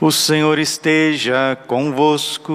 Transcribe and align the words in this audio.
O 0.00 0.10
Senhor 0.10 0.58
esteja 0.58 1.56
convosco. 1.66 2.52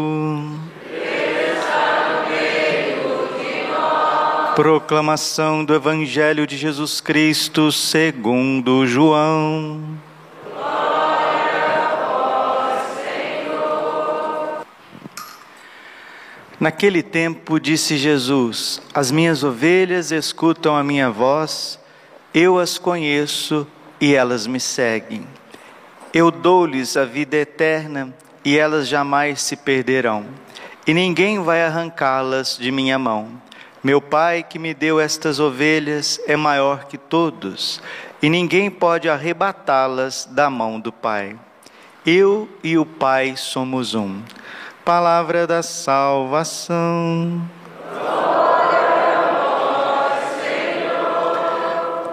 Proclamação 4.56 5.63
do 5.63 5.73
Evangelho 5.75 6.47
de 6.47 6.58
Jesus 6.58 7.00
Cristo 7.00 7.71
segundo 7.71 8.88
João. 8.88 9.97
Naquele 16.59 17.04
tempo 17.04 17.59
disse 17.59 17.97
Jesus: 17.97 18.81
As 18.93 19.11
minhas 19.11 19.43
ovelhas 19.43 20.11
escutam 20.11 20.75
a 20.75 20.83
minha 20.83 21.09
voz, 21.11 21.79
eu 22.33 22.57
as 22.57 22.79
conheço 22.79 23.67
e 24.01 24.15
elas 24.15 24.47
me 24.47 24.59
seguem. 24.59 25.36
Eu 26.18 26.31
dou-lhes 26.31 26.97
a 26.97 27.05
vida 27.05 27.38
eterna 27.38 28.11
e 28.44 28.57
elas 28.57 28.88
jamais 28.88 29.39
se 29.39 29.55
perderão, 29.55 30.26
e 30.88 30.91
ninguém 30.91 31.40
vai 31.43 31.63
arrancá-las 31.63 32.57
de 32.57 32.71
minha 32.71 32.98
mão. 32.98 33.40
Meu 33.84 34.02
Pai 34.02 34.41
que 34.41 34.57
me 34.57 34.73
deu 34.73 34.99
estas 34.99 35.40
ovelhas 35.40 36.20
é 36.26 36.35
maior 36.35 36.85
que 36.85 36.98
todos, 36.98 37.80
e 38.20 38.31
ninguém 38.31 38.71
pode 38.71 39.07
arrebatá-las 39.07 40.27
da 40.31 40.49
mão 40.49 40.80
do 40.80 40.91
Pai. 40.91 41.35
Eu 42.03 42.49
e 42.63 42.79
o 42.79 42.85
Pai 42.85 43.35
somos 43.38 43.93
um. 43.93 44.20
Palavra 44.84 45.45
da 45.45 45.62
salvação. 45.62 47.48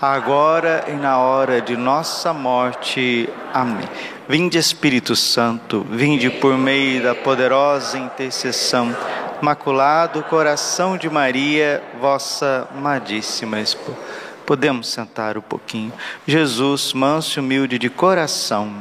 agora 0.00 0.84
e 0.88 0.92
na 0.92 1.18
hora 1.18 1.60
de 1.60 1.76
nossa 1.76 2.32
morte. 2.32 3.28
Amém. 3.52 3.88
Vinde, 4.28 4.58
Espírito 4.58 5.14
Santo, 5.14 5.86
vinde 5.88 6.30
por 6.30 6.56
meio 6.58 7.02
da 7.02 7.14
poderosa 7.14 7.98
intercessão 7.98 8.94
Imaculado 9.40 10.22
Coração 10.22 10.96
de 10.96 11.10
Maria, 11.10 11.82
vossa 12.00 12.66
amadíssima 12.74 13.60
esposa. 13.60 13.98
Podemos 14.46 14.88
sentar 14.88 15.36
um 15.36 15.42
pouquinho. 15.42 15.92
Jesus, 16.26 16.92
manso 16.92 17.38
e 17.38 17.40
humilde 17.40 17.78
de 17.78 17.90
coração. 17.90 18.72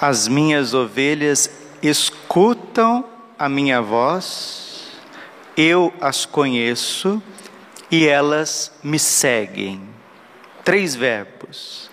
As 0.00 0.26
minhas 0.26 0.72
ovelhas 0.72 1.50
escutam 1.82 3.04
a 3.38 3.48
minha 3.48 3.82
voz, 3.82 4.69
eu 5.56 5.92
as 6.00 6.24
conheço 6.24 7.22
e 7.90 8.06
elas 8.06 8.72
me 8.82 8.98
seguem. 8.98 9.82
Três 10.64 10.94
verbos. 10.94 11.90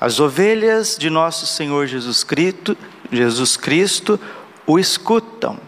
As 0.00 0.20
ovelhas 0.20 0.96
de 0.98 1.08
nosso 1.08 1.46
Senhor 1.46 1.86
Jesus 1.86 2.24
Cristo 2.24 2.76
Jesus 3.12 3.58
Cristo 3.58 4.18
o 4.66 4.78
escutam. 4.78 5.58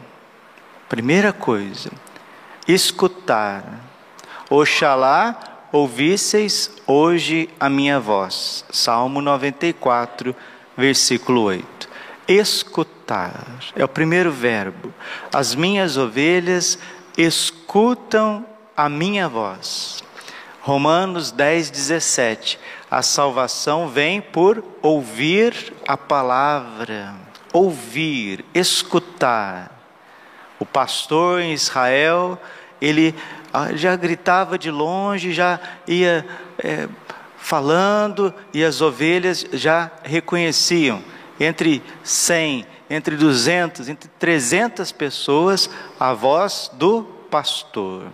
Primeira 0.89 1.33
coisa, 1.33 1.91
escutar. 2.67 3.81
Oxalá 4.49 5.69
ouvisseis 5.71 6.71
hoje 6.87 7.51
a 7.61 7.69
minha 7.69 8.01
voz. 8.01 8.65
Salmo 8.71 9.21
94, 9.21 10.35
versículo 10.77 11.43
8. 11.43 11.89
Escutar 12.27 13.59
é 13.77 13.85
o 13.85 13.89
primeiro 13.89 14.33
verbo. 14.33 14.95
As 15.31 15.55
minhas 15.55 15.99
ovelhas 15.99 16.79
escutam 17.17 18.45
a 18.77 18.89
minha 18.89 19.29
voz. 19.29 20.03
Romanos 20.61 21.31
10, 21.31 21.71
17. 21.71 22.59
A 22.91 23.03
salvação 23.03 23.89
vem 23.89 24.21
por 24.21 24.65
ouvir 24.83 25.73
a 25.87 25.97
palavra 25.97 27.15
ouvir, 27.55 28.45
escutar. 28.53 29.71
O 30.59 30.67
pastor 30.67 31.41
em 31.41 31.53
Israel, 31.53 32.37
ele 32.83 33.15
ah, 33.53 33.73
já 33.77 33.95
gritava 33.95 34.59
de 34.59 34.73
longe, 34.73 35.33
já 35.33 35.61
ia 35.87 36.27
é, 36.59 36.89
falando, 37.39 38.35
e 38.53 38.65
as 38.65 38.81
ovelhas 38.81 39.47
já 39.53 39.89
reconheciam. 40.03 41.01
Entre 41.39 41.81
100, 42.03 42.67
entre 42.89 43.17
200, 43.17 43.89
entre 43.89 44.09
300 44.19 44.93
pessoas, 44.93 45.71
a 45.99 46.13
voz 46.13 46.71
do 46.75 47.03
pastor. 47.31 48.07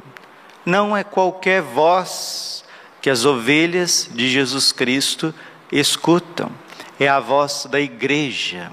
Não 0.65 0.97
é 0.97 1.03
qualquer 1.03 1.63
voz 1.63 2.65
que 3.01 3.11
as 3.11 3.25
ovelhas 3.25 4.09
de 4.13 4.29
Jesus 4.29 4.73
Cristo 4.73 5.35
escutam, 5.73 6.51
é 6.99 7.09
a 7.09 7.19
voz 7.19 7.67
da 7.71 7.81
igreja. 7.81 8.71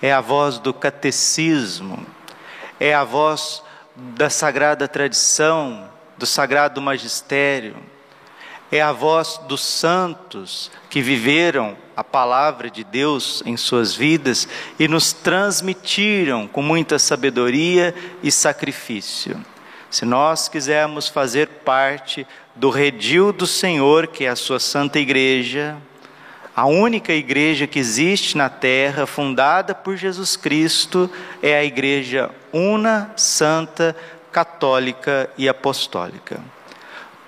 É 0.00 0.12
a 0.12 0.20
voz 0.20 0.60
do 0.60 0.72
catecismo, 0.72 2.06
é 2.78 2.94
a 2.94 3.02
voz 3.02 3.64
da 3.96 4.30
sagrada 4.30 4.86
tradição, 4.86 5.90
do 6.16 6.24
sagrado 6.24 6.80
magistério, 6.80 7.76
é 8.70 8.80
a 8.80 8.92
voz 8.92 9.40
dos 9.48 9.62
santos 9.62 10.70
que 10.90 11.00
viveram 11.00 11.76
a 11.96 12.04
palavra 12.04 12.70
de 12.70 12.84
Deus 12.84 13.42
em 13.44 13.56
suas 13.56 13.94
vidas 13.94 14.46
e 14.78 14.86
nos 14.86 15.12
transmitiram 15.12 16.46
com 16.46 16.62
muita 16.62 16.98
sabedoria 16.98 17.94
e 18.22 18.30
sacrifício. 18.30 19.40
Se 19.90 20.04
nós 20.04 20.48
quisermos 20.48 21.08
fazer 21.08 21.48
parte 21.64 22.26
do 22.54 22.68
redil 22.68 23.32
do 23.32 23.46
Senhor, 23.46 24.06
que 24.06 24.24
é 24.24 24.28
a 24.28 24.36
sua 24.36 24.60
santa 24.60 24.98
igreja, 24.98 25.76
a 26.54 26.66
única 26.66 27.12
igreja 27.12 27.66
que 27.66 27.78
existe 27.78 28.36
na 28.36 28.50
terra, 28.50 29.06
fundada 29.06 29.74
por 29.74 29.96
Jesus 29.96 30.36
Cristo, 30.36 31.10
é 31.42 31.56
a 31.56 31.64
igreja 31.64 32.30
una, 32.52 33.12
santa, 33.16 33.96
católica 34.30 35.30
e 35.38 35.48
apostólica. 35.48 36.40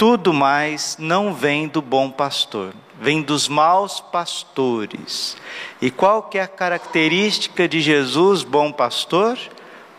Tudo 0.01 0.33
mais 0.33 0.97
não 0.99 1.35
vem 1.35 1.69
do 1.69 1.83
bom 1.83 2.11
pastor, 2.11 2.73
vem 2.99 3.21
dos 3.21 3.49
maus 3.49 4.01
pastores. 4.01 5.37
E 5.79 5.91
qual 5.91 6.23
que 6.23 6.39
é 6.39 6.43
a 6.43 6.49
característica 6.49 7.69
de 7.69 7.83
Jesus, 7.83 8.43
bom 8.43 8.73
pastor? 8.73 9.37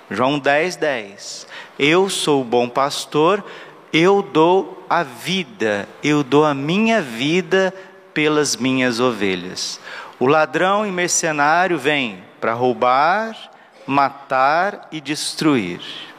João 0.10 0.40
10, 0.40 0.76
10. 0.78 1.48
Eu 1.78 2.10
sou 2.10 2.42
o 2.42 2.44
bom 2.44 2.68
pastor, 2.68 3.46
eu 3.94 4.24
dou 4.24 4.84
a 4.90 5.04
vida, 5.04 5.88
eu 6.02 6.24
dou 6.24 6.46
a 6.46 6.56
minha 6.56 7.00
vida 7.00 7.72
pelas 8.12 8.56
minhas 8.56 9.00
ovelhas. 9.00 9.80
O 10.20 10.26
ladrão 10.26 10.84
e 10.84 10.92
mercenário 10.92 11.78
vem 11.78 12.24
para 12.40 12.56
roubar, 12.56 13.38
matar 13.86 14.88
e 14.92 15.00
destruir. 15.00 16.11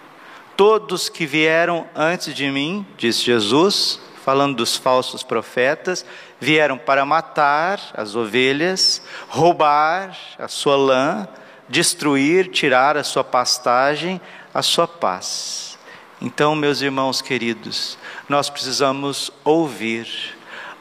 Todos 0.64 1.08
que 1.08 1.26
vieram 1.26 1.88
antes 1.92 2.32
de 2.32 2.48
mim, 2.48 2.86
diz 2.96 3.20
Jesus, 3.20 3.98
falando 4.24 4.58
dos 4.58 4.76
falsos 4.76 5.24
profetas, 5.24 6.06
vieram 6.38 6.78
para 6.78 7.04
matar 7.04 7.80
as 7.94 8.14
ovelhas, 8.14 9.02
roubar 9.28 10.16
a 10.38 10.46
sua 10.46 10.76
lã, 10.76 11.26
destruir, 11.68 12.48
tirar 12.48 12.96
a 12.96 13.02
sua 13.02 13.24
pastagem, 13.24 14.20
a 14.54 14.62
sua 14.62 14.86
paz. 14.86 15.76
Então, 16.20 16.54
meus 16.54 16.80
irmãos 16.80 17.20
queridos, 17.20 17.98
nós 18.28 18.48
precisamos 18.48 19.32
ouvir 19.42 20.06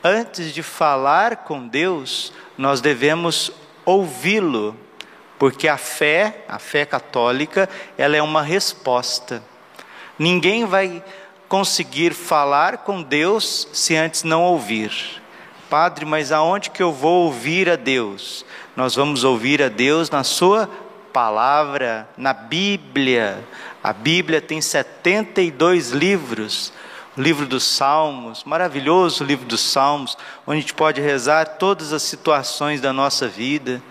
antes 0.04 0.54
de 0.54 0.62
falar 0.62 1.38
com 1.38 1.68
Deus, 1.68 2.32
nós 2.56 2.82
devemos 2.82 3.52
ouvi-lo, 3.84 4.78
porque 5.40 5.68
a 5.68 5.80
fé, 5.80 6.46
a 6.48 6.60
fé 6.60 6.86
católica, 6.86 7.68
ela 7.98 8.16
é 8.16 8.22
uma 8.22 8.44
resposta. 8.44 9.50
Ninguém 10.22 10.66
vai 10.66 11.04
conseguir 11.50 12.14
falar 12.14 12.78
com 12.78 13.02
Deus 13.02 13.68
se 13.74 13.96
antes 13.96 14.22
não 14.22 14.44
ouvir. 14.44 14.92
Padre, 15.68 16.06
mas 16.06 16.32
aonde 16.32 16.70
que 16.70 16.84
eu 16.84 16.94
vou 16.94 17.26
ouvir 17.26 17.68
a 17.68 17.76
Deus? 17.76 18.46
Nós 18.76 18.94
vamos 18.94 19.24
ouvir 19.24 19.64
a 19.64 19.68
Deus 19.68 20.12
na 20.12 20.24
sua 20.24 20.70
palavra, 21.12 22.08
na 22.16 22.34
Bíblia. 22.34 23.44
A 23.84 23.92
Bíblia 23.92 24.40
tem 24.40 24.62
72 24.62 25.90
livros 25.90 26.72
o 27.18 27.22
livro 27.22 27.48
dos 27.48 27.64
Salmos, 27.64 28.44
maravilhoso 28.44 29.24
livro 29.24 29.48
dos 29.48 29.62
Salmos, 29.62 30.16
onde 30.46 30.60
a 30.60 30.62
gente 30.62 30.76
pode 30.76 31.02
rezar 31.02 31.58
todas 31.58 31.94
as 31.94 32.04
situações 32.04 32.80
da 32.80 32.94
nossa 32.94 33.28
vida, 33.28 33.82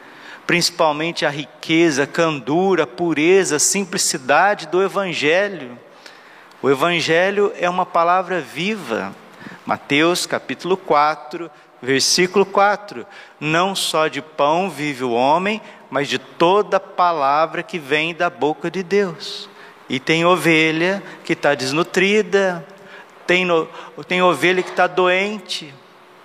principalmente 0.47 1.27
a 1.27 1.29
riqueza, 1.29 2.05
a 2.05 2.07
candura, 2.07 2.85
a 2.85 2.87
pureza, 2.87 3.57
a 3.57 3.59
simplicidade 3.59 4.69
do 4.69 4.81
Evangelho. 4.81 5.77
O 6.63 6.69
Evangelho 6.69 7.55
é 7.59 7.71
uma 7.71 7.87
palavra 7.87 8.39
viva, 8.39 9.15
Mateus 9.65 10.27
capítulo 10.27 10.77
4, 10.77 11.51
versículo 11.81 12.45
4: 12.45 13.07
Não 13.41 13.75
só 13.75 14.09
de 14.09 14.21
pão 14.21 14.69
vive 14.69 15.03
o 15.03 15.13
homem, 15.13 15.63
mas 15.89 16.07
de 16.07 16.19
toda 16.19 16.79
palavra 16.79 17.63
que 17.63 17.79
vem 17.79 18.15
da 18.15 18.29
boca 18.29 18.71
de 18.71 18.83
Deus. 18.83 19.49
E 19.89 19.99
tem 19.99 20.27
ovelha 20.27 21.03
que 21.25 21.33
está 21.33 21.55
desnutrida, 21.55 22.63
tem, 23.27 23.47
no, 23.47 23.67
tem 24.07 24.21
ovelha 24.21 24.63
que 24.63 24.69
está 24.69 24.87
doente, 24.87 25.73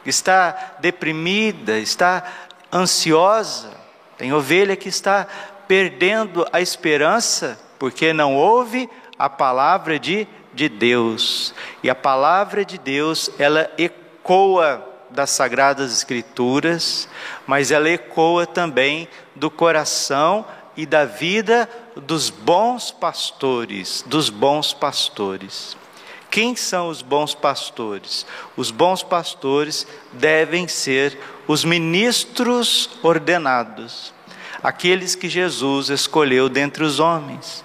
está 0.05 0.75
deprimida, 0.79 1.79
está 1.79 2.25
ansiosa, 2.73 3.71
tem 4.17 4.33
ovelha 4.33 4.75
que 4.75 4.89
está 4.89 5.27
perdendo 5.65 6.45
a 6.51 6.59
esperança 6.59 7.57
porque 7.79 8.13
não 8.13 8.35
ouve 8.35 8.89
a 9.17 9.29
palavra 9.29 9.97
de, 9.97 10.27
de 10.53 10.69
Deus. 10.69 11.53
E 11.83 11.89
a 11.89 11.95
palavra 11.95 12.65
de 12.65 12.77
Deus, 12.77 13.29
ela 13.39 13.69
ecoa 13.77 14.85
das 15.09 15.29
Sagradas 15.29 15.91
Escrituras, 15.91 17.07
mas 17.47 17.71
ela 17.71 17.89
ecoa 17.89 18.45
também 18.45 19.07
do 19.35 19.49
coração 19.49 20.45
e 20.75 20.85
da 20.85 21.05
vida 21.05 21.69
dos 21.95 22.29
bons 22.29 22.91
pastores, 22.91 24.03
dos 24.05 24.29
bons 24.29 24.73
pastores. 24.73 25.77
Quem 26.29 26.55
são 26.55 26.89
os 26.89 27.01
bons 27.01 27.33
pastores? 27.33 28.25
Os 28.57 28.69
bons 28.69 29.01
pastores 29.01 29.87
devem 30.11 30.67
ser 30.67 31.17
os 31.47 31.63
ministros 31.63 32.89
ordenados, 33.01 34.13
aqueles 34.61 35.15
que 35.15 35.29
Jesus 35.29 35.89
escolheu 35.89 36.49
dentre 36.49 36.83
os 36.83 36.99
homens. 36.99 37.64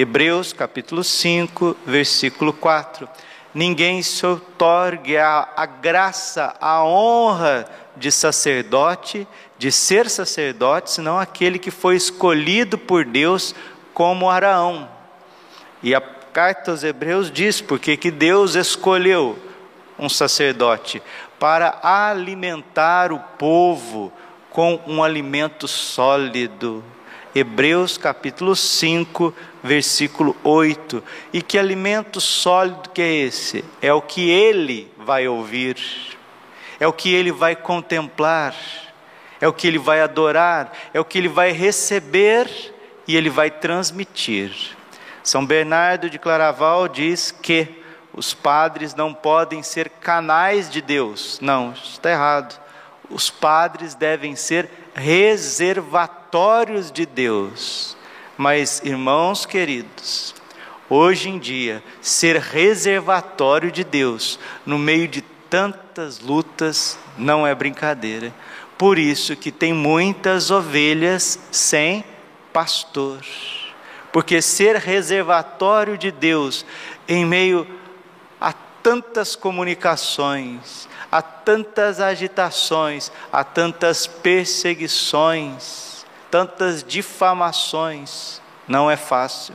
Hebreus 0.00 0.54
capítulo 0.54 1.04
5, 1.04 1.76
versículo 1.84 2.54
4. 2.54 3.06
Ninguém 3.52 4.02
se 4.02 4.24
otorgue 4.24 5.18
a, 5.18 5.46
a 5.54 5.66
graça, 5.66 6.56
a 6.58 6.82
honra 6.82 7.68
de 7.98 8.10
sacerdote, 8.10 9.28
de 9.58 9.70
ser 9.70 10.08
sacerdote, 10.08 10.92
senão 10.92 11.18
aquele 11.18 11.58
que 11.58 11.70
foi 11.70 11.96
escolhido 11.96 12.78
por 12.78 13.04
Deus 13.04 13.54
como 13.92 14.30
Araão. 14.30 14.88
E 15.82 15.94
a 15.94 16.00
carta 16.00 16.70
aos 16.70 16.82
Hebreus 16.82 17.30
diz 17.30 17.60
porque 17.60 17.94
que 17.94 18.10
Deus 18.10 18.54
escolheu 18.54 19.38
um 19.98 20.08
sacerdote 20.08 21.02
para 21.38 21.78
alimentar 21.82 23.12
o 23.12 23.18
povo 23.18 24.10
com 24.48 24.80
um 24.86 25.04
alimento 25.04 25.68
sólido. 25.68 26.82
Hebreus 27.34 27.96
capítulo 27.96 28.56
5, 28.56 29.32
versículo 29.62 30.36
8. 30.42 31.02
E 31.32 31.40
que 31.40 31.58
alimento 31.58 32.20
sólido 32.20 32.90
que 32.90 33.00
é 33.00 33.12
esse? 33.12 33.64
É 33.80 33.92
o 33.92 34.02
que 34.02 34.28
ele 34.28 34.92
vai 34.98 35.28
ouvir, 35.28 35.76
é 36.78 36.86
o 36.86 36.92
que 36.92 37.14
ele 37.14 37.30
vai 37.30 37.54
contemplar, 37.54 38.54
é 39.40 39.46
o 39.46 39.52
que 39.52 39.66
ele 39.66 39.78
vai 39.78 40.00
adorar, 40.00 40.72
é 40.92 40.98
o 40.98 41.04
que 41.04 41.18
ele 41.18 41.28
vai 41.28 41.52
receber 41.52 42.48
e 43.06 43.16
ele 43.16 43.30
vai 43.30 43.50
transmitir. 43.50 44.52
São 45.22 45.46
Bernardo 45.46 46.10
de 46.10 46.18
Claraval 46.18 46.88
diz 46.88 47.30
que 47.30 47.80
os 48.12 48.34
padres 48.34 48.94
não 48.94 49.14
podem 49.14 49.62
ser 49.62 49.88
canais 49.88 50.68
de 50.68 50.80
Deus. 50.80 51.38
Não, 51.40 51.72
está 51.72 52.10
errado. 52.10 52.60
Os 53.10 53.28
padres 53.28 53.94
devem 53.94 54.36
ser 54.36 54.70
reservatórios 54.94 56.90
de 56.92 57.04
Deus. 57.04 57.96
Mas, 58.38 58.80
irmãos 58.84 59.44
queridos, 59.44 60.34
hoje 60.88 61.28
em 61.28 61.38
dia, 61.38 61.82
ser 62.00 62.36
reservatório 62.36 63.70
de 63.70 63.84
Deus 63.84 64.38
no 64.64 64.78
meio 64.78 65.08
de 65.08 65.22
tantas 65.50 66.20
lutas 66.20 66.98
não 67.18 67.46
é 67.46 67.54
brincadeira. 67.54 68.32
Por 68.78 68.98
isso 68.98 69.36
que 69.36 69.50
tem 69.50 69.74
muitas 69.74 70.50
ovelhas 70.50 71.38
sem 71.50 72.04
pastor. 72.52 73.20
Porque 74.12 74.40
ser 74.40 74.76
reservatório 74.76 75.98
de 75.98 76.10
Deus 76.10 76.64
em 77.06 77.26
meio 77.26 77.66
a 78.40 78.52
tantas 78.52 79.36
comunicações, 79.36 80.88
a 81.10 81.20
tantas 81.20 82.00
agitações, 82.00 83.10
a 83.32 83.42
tantas 83.42 84.06
perseguições, 84.06 86.06
tantas 86.30 86.84
difamações, 86.84 88.40
não 88.68 88.90
é 88.90 88.96
fácil. 88.96 89.54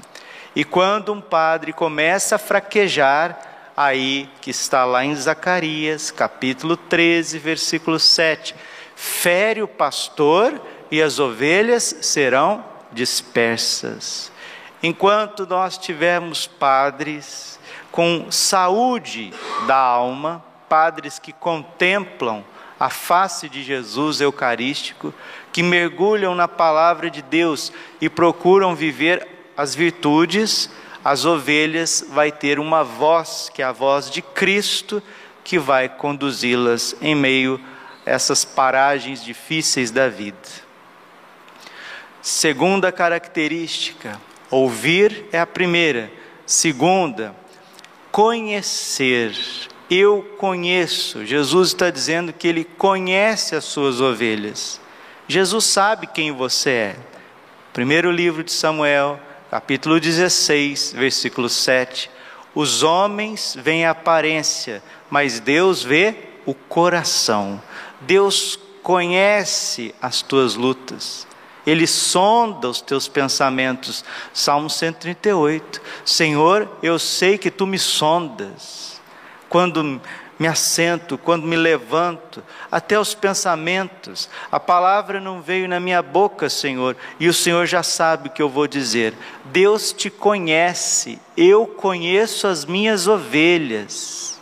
E 0.56 0.64
quando 0.64 1.14
um 1.14 1.22
padre 1.22 1.74
começa 1.74 2.36
a 2.36 2.40
fraquejar, 2.40 3.40
aí 3.76 4.30
que 4.42 4.52
está 4.52 4.86
lá 4.86 5.04
em 5.04 5.16
Zacarias, 5.16 6.12
capítulo 6.12 6.78
13, 6.78 7.40
versículo 7.40 8.00
7, 8.00 8.56
fere 8.96 9.62
o 9.62 9.68
pastor 9.68 10.62
e 10.90 11.02
as 11.02 11.20
ovelhas 11.20 11.96
serão 12.02 12.64
dispersas. 12.92 14.32
Enquanto 14.82 15.46
nós 15.46 15.78
tivermos 15.78 16.48
padres 16.48 17.60
com 17.92 18.30
saúde 18.30 19.34
da 19.68 19.78
alma, 19.78 20.44
padres 20.76 21.20
que 21.20 21.32
contemplam 21.32 22.44
a 22.78 22.90
face 22.90 23.48
de 23.48 23.64
Jesus 23.64 24.20
eucarístico, 24.20 25.14
que 25.54 25.64
mergulham 25.64 26.36
na 26.36 26.50
palavra 26.50 27.10
de 27.10 27.22
Deus 27.22 27.72
e 28.02 28.10
procuram 28.10 28.76
viver 28.76 29.26
as 29.56 29.74
virtudes, 29.74 30.70
as 31.02 31.24
ovelhas 31.24 32.06
vai 32.10 32.30
ter 32.30 32.60
uma 32.60 32.84
voz, 32.84 33.50
que 33.54 33.62
é 33.62 33.66
a 33.66 33.72
voz 33.72 34.12
de 34.12 34.22
Cristo, 34.22 35.02
que 35.46 35.58
vai 35.58 35.88
conduzi-las 35.88 36.94
em 37.02 37.16
meio 37.16 37.58
a 38.06 38.10
essas 38.10 38.44
paragens 38.44 39.24
difíceis 39.24 39.92
da 39.92 40.10
vida. 40.10 40.38
Segunda 42.22 42.92
característica, 42.92 44.20
ouvir 44.52 45.30
é 45.32 45.40
a 45.40 45.48
primeira. 45.48 46.12
Segunda, 46.46 47.34
conhecer 48.12 49.34
eu 49.90 50.36
conheço. 50.38 51.26
Jesus 51.26 51.70
está 51.70 51.90
dizendo 51.90 52.34
que 52.34 52.48
ele 52.48 52.64
conhece 52.64 53.56
as 53.56 53.66
suas 53.66 54.02
ovelhas. 54.02 54.80
Jesus 55.28 55.66
sabe 55.66 56.08
quem 56.08 56.32
você 56.32 56.70
é. 56.70 56.96
Primeiro 57.74 58.12
livro 58.12 58.44
de 58.44 58.52
Samuel, 58.52 59.20
capítulo 59.52 60.00
16, 60.00 60.94
versículo 60.96 61.50
7. 61.50 62.10
Os 62.54 62.84
homens 62.84 63.56
veem 63.60 63.86
a 63.86 63.92
aparência, 63.92 64.82
mas 65.10 65.40
Deus 65.40 65.84
vê 65.84 66.16
o 66.46 66.54
coração. 66.54 67.62
Deus 68.02 68.58
conhece 68.82 69.94
as 70.02 70.22
tuas 70.22 70.56
lutas. 70.56 71.28
Ele 71.66 71.88
sonda 71.88 72.70
os 72.70 72.80
teus 72.80 73.08
pensamentos. 73.08 74.06
Salmo 74.32 74.70
138. 74.70 75.82
Senhor, 76.06 76.70
eu 76.82 77.00
sei 77.00 77.38
que 77.38 77.50
tu 77.50 77.66
me 77.66 77.80
sondas 77.80 78.95
quando 79.56 80.02
me 80.38 80.48
assento, 80.50 81.18
quando 81.18 81.48
me 81.48 81.56
levanto, 81.56 82.44
até 82.70 83.00
os 83.00 83.14
pensamentos. 83.14 84.30
A 84.52 84.60
palavra 84.60 85.22
não 85.22 85.42
veio 85.42 85.66
na 85.66 85.80
minha 85.80 86.02
boca, 86.02 86.50
Senhor, 86.50 86.98
e 87.22 87.30
o 87.30 87.34
Senhor 87.34 87.66
já 87.66 87.82
sabe 87.82 88.28
o 88.28 88.32
que 88.34 88.42
eu 88.42 88.50
vou 88.50 88.68
dizer. 88.68 89.14
Deus 89.46 89.94
te 89.94 90.10
conhece, 90.10 91.22
eu 91.38 91.66
conheço 91.66 92.48
as 92.48 92.66
minhas 92.66 93.08
ovelhas, 93.08 94.42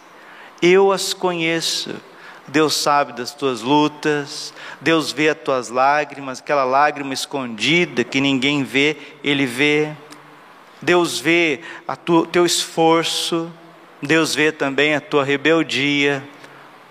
eu 0.59 0.91
as 0.91 1.13
conheço. 1.13 1.93
Deus 2.47 2.73
sabe 2.73 3.13
das 3.13 3.35
tuas 3.35 3.61
lutas, 3.61 4.51
Deus 4.81 5.11
vê 5.11 5.29
as 5.29 5.37
tuas 5.37 5.69
lágrimas, 5.69 6.39
aquela 6.39 6.63
lágrima 6.63 7.13
escondida 7.13 8.03
que 8.03 8.19
ninguém 8.19 8.63
vê, 8.63 8.97
Ele 9.23 9.45
vê. 9.45 9.91
Deus 10.81 11.19
vê 11.19 11.59
o 11.87 12.25
teu 12.25 12.47
esforço, 12.47 13.51
Deus 14.03 14.35
vê 14.35 14.51
também 14.51 14.95
a 14.95 14.99
tua 14.99 15.23
rebeldia. 15.23 16.21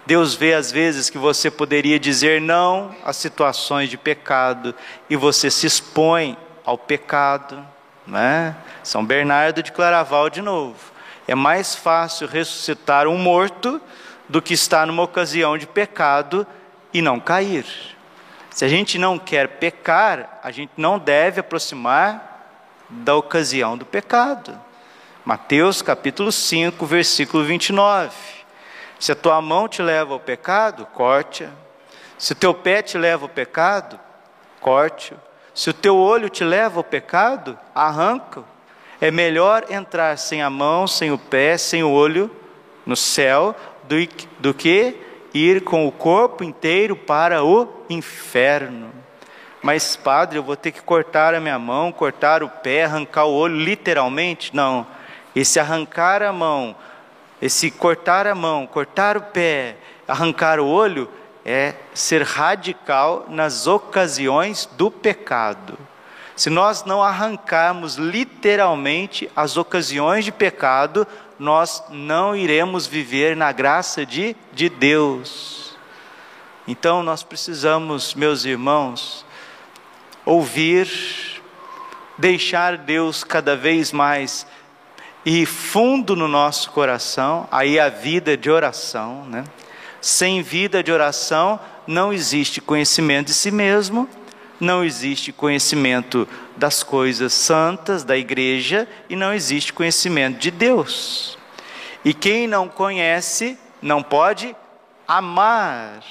Deus 0.07 0.35
vê 0.35 0.55
às 0.55 0.73
vezes 0.73 1.11
que 1.11 1.19
você 1.19 1.51
poderia 1.51 2.01
dizer 2.01 2.41
não 2.41 2.95
a 3.05 3.13
situações 3.13 3.91
de 3.91 3.99
pecado 3.99 4.75
e 5.11 5.15
você 5.15 5.51
se 5.51 5.67
expõe 5.67 6.39
ao 6.65 6.79
pecado, 6.79 7.65
né? 8.07 8.57
São 8.83 9.05
Bernardo 9.05 9.63
de 9.63 9.71
Claraval 9.71 10.31
de 10.31 10.41
novo. 10.41 10.79
É 11.29 11.35
mais 11.35 11.75
fácil 11.77 12.27
ressuscitar 12.27 13.07
um 13.07 13.19
morto 13.19 13.79
do 14.27 14.41
que 14.41 14.55
estar 14.55 14.87
numa 14.87 15.03
ocasião 15.03 15.59
de 15.59 15.67
pecado 15.67 16.47
e 16.95 17.03
não 17.03 17.21
cair. 17.21 17.67
Se 18.51 18.65
a 18.65 18.69
gente 18.69 18.99
não 18.99 19.19
quer 19.19 19.49
pecar, 19.49 20.41
a 20.43 20.51
gente 20.51 20.73
não 20.79 20.99
deve 20.99 21.41
aproximar 21.41 22.49
da 22.89 23.15
ocasião 23.15 23.77
do 23.77 23.85
pecado. 23.85 24.59
Mateus 25.25 25.83
capítulo 25.83 26.33
5, 26.33 26.85
versículo 26.85 27.45
29. 27.45 28.11
Se 28.99 29.13
a 29.13 29.15
tua 29.15 29.41
mão 29.41 29.69
te 29.69 29.81
leva 29.81 30.15
ao 30.15 30.19
pecado, 30.19 30.85
corte-a. 30.87 31.49
Se 32.19 32.33
o 32.33 32.35
teu 32.35 32.53
pé 32.53 32.83
te 32.83 32.99
leva 32.99 33.27
ao 33.27 33.29
pecado, 33.29 34.01
corte-o. 34.61 35.17
Se 35.55 35.71
o 35.71 35.73
teu 35.73 35.97
olho 35.97 36.29
te 36.29 36.43
leva 36.43 36.81
ao 36.81 36.83
pecado, 36.83 37.57
arranca-o. 37.73 38.45
É 39.01 39.13
melhor 39.13 39.67
entrar 39.71 40.19
sem 40.19 40.43
a 40.43 40.51
mão, 40.51 40.89
sem 40.89 41.13
o 41.13 41.19
pé, 41.19 41.57
sem 41.57 41.85
o 41.85 41.91
olho 41.91 42.29
no 42.85 42.97
céu, 42.97 43.55
do, 43.85 43.95
do 44.41 44.53
que 44.53 44.97
ir 45.33 45.63
com 45.63 45.87
o 45.87 45.93
corpo 45.93 46.43
inteiro 46.43 46.97
para 46.97 47.45
o 47.45 47.85
inferno. 47.89 48.91
Mas, 49.63 49.95
padre, 49.95 50.37
eu 50.41 50.43
vou 50.43 50.57
ter 50.57 50.73
que 50.73 50.83
cortar 50.83 51.33
a 51.33 51.41
minha 51.41 51.61
mão, 51.61 51.93
cortar 51.93 52.43
o 52.43 52.49
pé, 52.49 52.83
arrancar 52.83 53.27
o 53.27 53.33
olho, 53.33 53.55
literalmente? 53.55 54.55
Não. 54.55 54.85
Esse 55.35 55.59
arrancar 55.59 56.23
a 56.23 56.33
mão, 56.33 56.77
esse 57.41 57.71
cortar 57.71 58.27
a 58.27 58.35
mão, 58.35 58.67
cortar 58.67 59.17
o 59.17 59.23
pé, 59.23 59.77
arrancar 60.07 60.61
o 60.61 60.67
olho, 60.67 61.09
é 61.45 61.75
ser 61.95 62.23
radical 62.23 63.27
nas 63.29 63.67
ocasiões 63.67 64.67
do 64.67 64.91
pecado. 64.91 65.79
Se 66.37 66.49
nós 66.49 66.85
não 66.85 67.03
arrancarmos 67.03 67.97
literalmente 67.97 69.31
as 69.35 69.57
ocasiões 69.57 70.25
de 70.25 70.33
pecado, 70.33 71.07
nós 71.39 71.83
não 71.91 72.35
iremos 72.35 72.87
viver 72.87 73.37
na 73.37 73.53
graça 73.53 74.07
de, 74.07 74.37
de 74.53 74.69
Deus. 74.69 75.77
Então 76.67 77.03
nós 77.03 77.23
precisamos, 77.23 78.15
meus 78.15 78.45
irmãos, 78.45 79.27
ouvir, 80.25 80.89
deixar 82.17 82.79
Deus 82.79 83.25
cada 83.25 83.57
vez 83.57 83.91
mais 83.91 84.47
e 85.25 85.47
fundo 85.47 86.17
no 86.17 86.27
nosso 86.27 86.71
coração, 86.71 87.47
aí 87.51 87.79
a 87.79 87.89
vida 87.89 88.37
de 88.37 88.51
oração, 88.51 89.25
né? 89.27 89.45
Sem 90.01 90.43
vida 90.43 90.83
de 90.83 90.91
oração 90.91 91.61
não 91.87 92.13
existe 92.13 92.61
conhecimento 92.61 93.29
de 93.29 93.35
si 93.35 93.51
mesmo, 93.51 94.09
não 94.59 94.85
existe 94.85 95.33
conhecimento 95.33 96.29
das 96.57 96.83
coisas 96.83 97.33
santas 97.33 98.05
da 98.05 98.17
igreja 98.17 98.89
e 99.09 99.17
não 99.17 99.33
existe 99.33 99.73
conhecimento 99.73 100.39
de 100.39 100.51
Deus. 100.51 101.39
E 102.05 102.13
quem 102.13 102.47
não 102.47 102.69
conhece 102.69 103.59
não 103.81 104.03
pode 104.03 104.57
amar. 105.07 106.03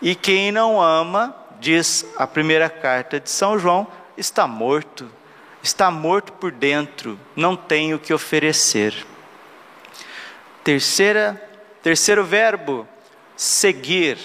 E 0.00 0.14
quem 0.14 0.52
não 0.52 0.80
ama, 0.80 1.34
diz 1.60 2.06
a 2.16 2.26
primeira 2.26 2.68
carta 2.68 3.18
de 3.18 3.30
São 3.30 3.58
João, 3.58 3.86
está 4.16 4.46
morto. 4.46 5.10
Está 5.66 5.90
morto 5.90 6.32
por 6.34 6.52
dentro, 6.52 7.18
não 7.34 7.56
tem 7.56 7.92
o 7.92 7.98
que 7.98 8.14
oferecer. 8.14 9.04
Terceira, 10.62 11.42
terceiro 11.82 12.24
verbo, 12.24 12.86
seguir. 13.36 14.16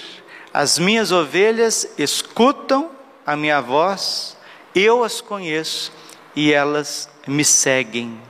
As 0.54 0.78
minhas 0.78 1.12
ovelhas 1.12 1.96
escutam 1.98 2.92
a 3.26 3.36
minha 3.36 3.60
voz, 3.60 4.38
eu 4.76 5.04
as 5.04 5.20
conheço 5.20 5.92
e 6.36 6.54
elas 6.54 7.10
me 7.26 7.44
seguem. 7.44 8.22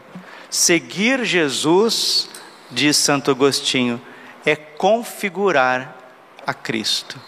Seguir 0.49 1.25
Jesus, 1.25 2.29
diz 2.71 2.95
Santo 2.95 3.29
Agostinho, 3.29 4.01
é 4.45 4.55
configurar 4.55 5.97
a 6.47 6.53
Cristo. 6.53 7.19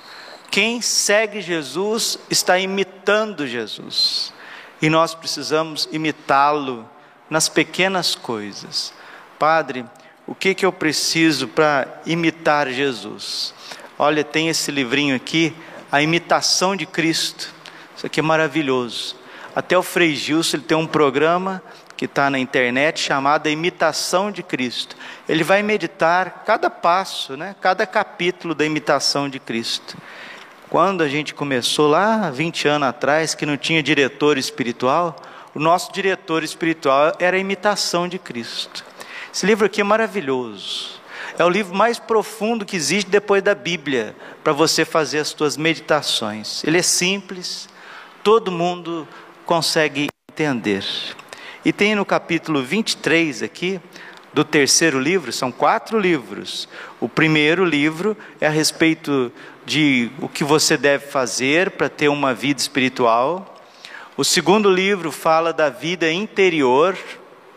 Quem 0.50 0.82
segue 0.82 1.42
Jesus 1.42 2.18
está 2.30 2.58
imitando 2.58 3.46
Jesus. 3.46 4.33
E 4.84 4.90
nós 4.90 5.16
precisamos 5.16 5.88
imitá-lo 5.94 6.86
nas 7.30 7.48
pequenas 7.48 8.16
coisas. 8.16 8.94
Padre, 9.40 9.86
o 10.28 10.36
que, 10.36 10.54
que 10.54 10.66
eu 10.66 10.74
preciso 10.74 11.48
para 11.48 11.88
imitar 12.06 12.68
Jesus? 12.68 13.54
Olha, 13.98 14.26
tem 14.26 14.50
esse 14.50 14.72
livrinho 14.72 15.16
aqui, 15.16 15.56
A 15.90 16.02
Imitação 16.02 16.76
de 16.76 16.86
Cristo. 16.86 17.50
Isso 17.96 18.06
aqui 18.06 18.20
é 18.20 18.24
maravilhoso. 18.24 19.16
Até 19.56 19.78
o 19.78 19.82
Frei 19.82 20.18
Gilson 20.18 20.58
ele 20.58 20.64
tem 20.66 20.78
um 20.78 20.86
programa 20.86 21.64
que 21.96 22.04
está 22.04 22.30
na 22.30 22.38
internet 22.38 23.00
chamado 23.00 23.48
Imitação 23.48 24.34
de 24.34 24.44
Cristo. 24.44 24.98
Ele 25.30 25.46
vai 25.46 25.64
meditar 25.64 26.44
cada 26.46 26.70
passo, 26.70 27.38
né? 27.38 27.56
cada 27.62 27.88
capítulo 27.88 28.54
da 28.54 28.66
imitação 28.66 29.30
de 29.30 29.40
Cristo. 29.40 29.96
Quando 30.74 31.04
a 31.04 31.08
gente 31.08 31.36
começou 31.36 31.88
lá 31.88 32.32
20 32.32 32.68
anos 32.68 32.88
atrás, 32.88 33.36
que 33.36 33.46
não 33.46 33.56
tinha 33.56 33.84
diretor 33.84 34.40
espiritual, 34.40 35.16
o 35.54 35.60
nosso 35.60 35.94
diretor 35.94 36.44
espiritual 36.44 37.16
era 37.20 37.38
a 37.38 37.40
imitação 37.40 38.08
de 38.08 38.18
Cristo. 38.18 38.84
Esse 39.32 39.46
livro 39.46 39.68
aqui 39.68 39.82
é 39.82 39.84
maravilhoso. 39.84 41.00
É 41.38 41.46
o 41.46 41.50
livro 41.50 41.76
mais 41.76 42.00
profundo 42.00 42.66
que 42.66 42.76
existe 42.76 43.08
depois 43.08 43.44
da 43.44 43.54
Bíblia 43.54 44.16
para 44.44 44.52
você 44.52 44.84
fazer 44.84 45.20
as 45.20 45.28
suas 45.28 45.58
meditações. 45.58 46.64
Ele 46.64 46.80
é 46.80 46.82
simples, 46.82 47.70
todo 48.24 48.52
mundo 48.52 49.08
consegue 49.46 50.08
entender. 50.28 50.84
E 51.64 51.72
tem 51.72 51.94
no 51.94 52.04
capítulo 52.04 52.64
23 52.64 53.44
aqui, 53.44 53.80
do 54.34 54.44
terceiro 54.44 55.00
livro, 55.00 55.32
são 55.32 55.52
quatro 55.52 56.00
livros. 56.00 56.68
O 57.00 57.08
primeiro 57.08 57.64
livro 57.64 58.18
é 58.42 58.48
a 58.48 58.50
respeito 58.50 59.32
de 59.66 60.10
o 60.20 60.28
que 60.28 60.44
você 60.44 60.76
deve 60.76 61.08
fazer 61.08 61.72
para 61.72 61.88
ter 61.88 62.10
uma 62.10 62.34
vida 62.34 62.60
espiritual. 62.60 63.56
O 64.18 64.24
segundo 64.24 64.70
livro 64.70 65.12
fala 65.12 65.54
da 65.54 65.70
vida 65.70 66.12
interior, 66.12 66.98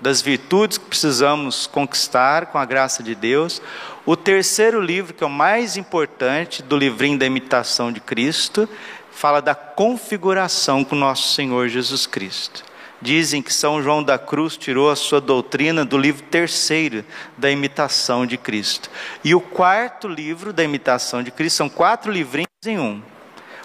das 0.01 0.21
virtudes 0.21 0.77
que 0.77 0.85
precisamos 0.85 1.67
conquistar 1.67 2.47
com 2.47 2.59
a 2.59 2.65
graça 2.65 3.03
de 3.03 3.15
Deus. 3.15 3.63
O 4.05 4.15
terceiro 4.15 4.81
livro, 4.81 5.15
que 5.15 5.25
é 5.25 5.27
o 5.27 5.31
mais 5.31 5.77
importante 5.77 6.63
do 6.63 6.77
livrinho 6.77 7.19
da 7.19 7.25
imitação 7.25 7.91
de 7.91 8.01
Cristo, 8.01 8.69
fala 9.11 9.41
da 9.41 9.55
configuração 9.55 10.85
com 10.85 10.95
nosso 10.95 11.35
Senhor 11.35 11.69
Jesus 11.69 12.07
Cristo. 12.07 12.63
Dizem 13.01 13.43
que 13.43 13.53
São 13.53 13.83
João 13.83 14.03
da 14.03 14.19
Cruz 14.19 14.57
tirou 14.57 14.91
a 14.91 14.97
sua 14.97 15.21
doutrina 15.21 15.85
do 15.85 15.99
livro 15.99 16.23
terceiro 16.25 17.05
da 17.37 17.51
imitação 17.51 18.25
de 18.25 18.39
Cristo. 18.39 18.91
E 19.23 19.35
o 19.35 19.41
quarto 19.41 20.09
livro 20.09 20.53
da 20.53 20.65
imitação 20.65 21.23
de 21.23 21.31
Cristo, 21.31 21.57
são 21.57 21.69
quatro 21.69 22.11
livrinhos 22.11 22.49
em 22.65 22.79
um. 22.79 23.03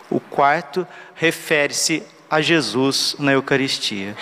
O 0.10 0.20
quarto 0.20 0.86
refere-se 1.16 2.04
a 2.30 2.42
Jesus 2.42 3.16
na 3.20 3.32
Eucaristia. 3.32 4.16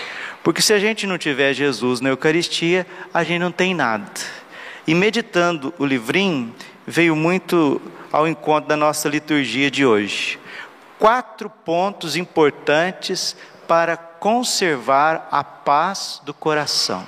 Porque 0.44 0.62
se 0.62 0.74
a 0.74 0.80
gente 0.80 1.06
não 1.06 1.18
tiver 1.18 1.54
Jesus 1.54 2.02
na 2.02 2.10
Eucaristia, 2.10 2.86
a 3.14 3.24
gente 3.24 3.40
não 3.40 3.52
tem 3.52 3.74
nada. 3.74 4.10
E 4.88 4.96
meditando 4.96 5.74
o 5.78 5.86
livrinho, 5.86 6.54
veio 6.86 7.16
muito 7.16 7.82
ao 8.12 8.28
encontro 8.28 8.70
da 8.70 8.76
nossa 8.76 9.10
liturgia 9.10 9.70
de 9.70 9.86
hoje. 9.86 10.40
Quatro 10.98 11.50
pontos 11.50 12.16
importantes 12.16 13.36
para 13.68 14.09
conservar 14.20 15.28
a 15.32 15.44
paz 15.44 16.22
do 16.24 16.34
coração. 16.34 17.06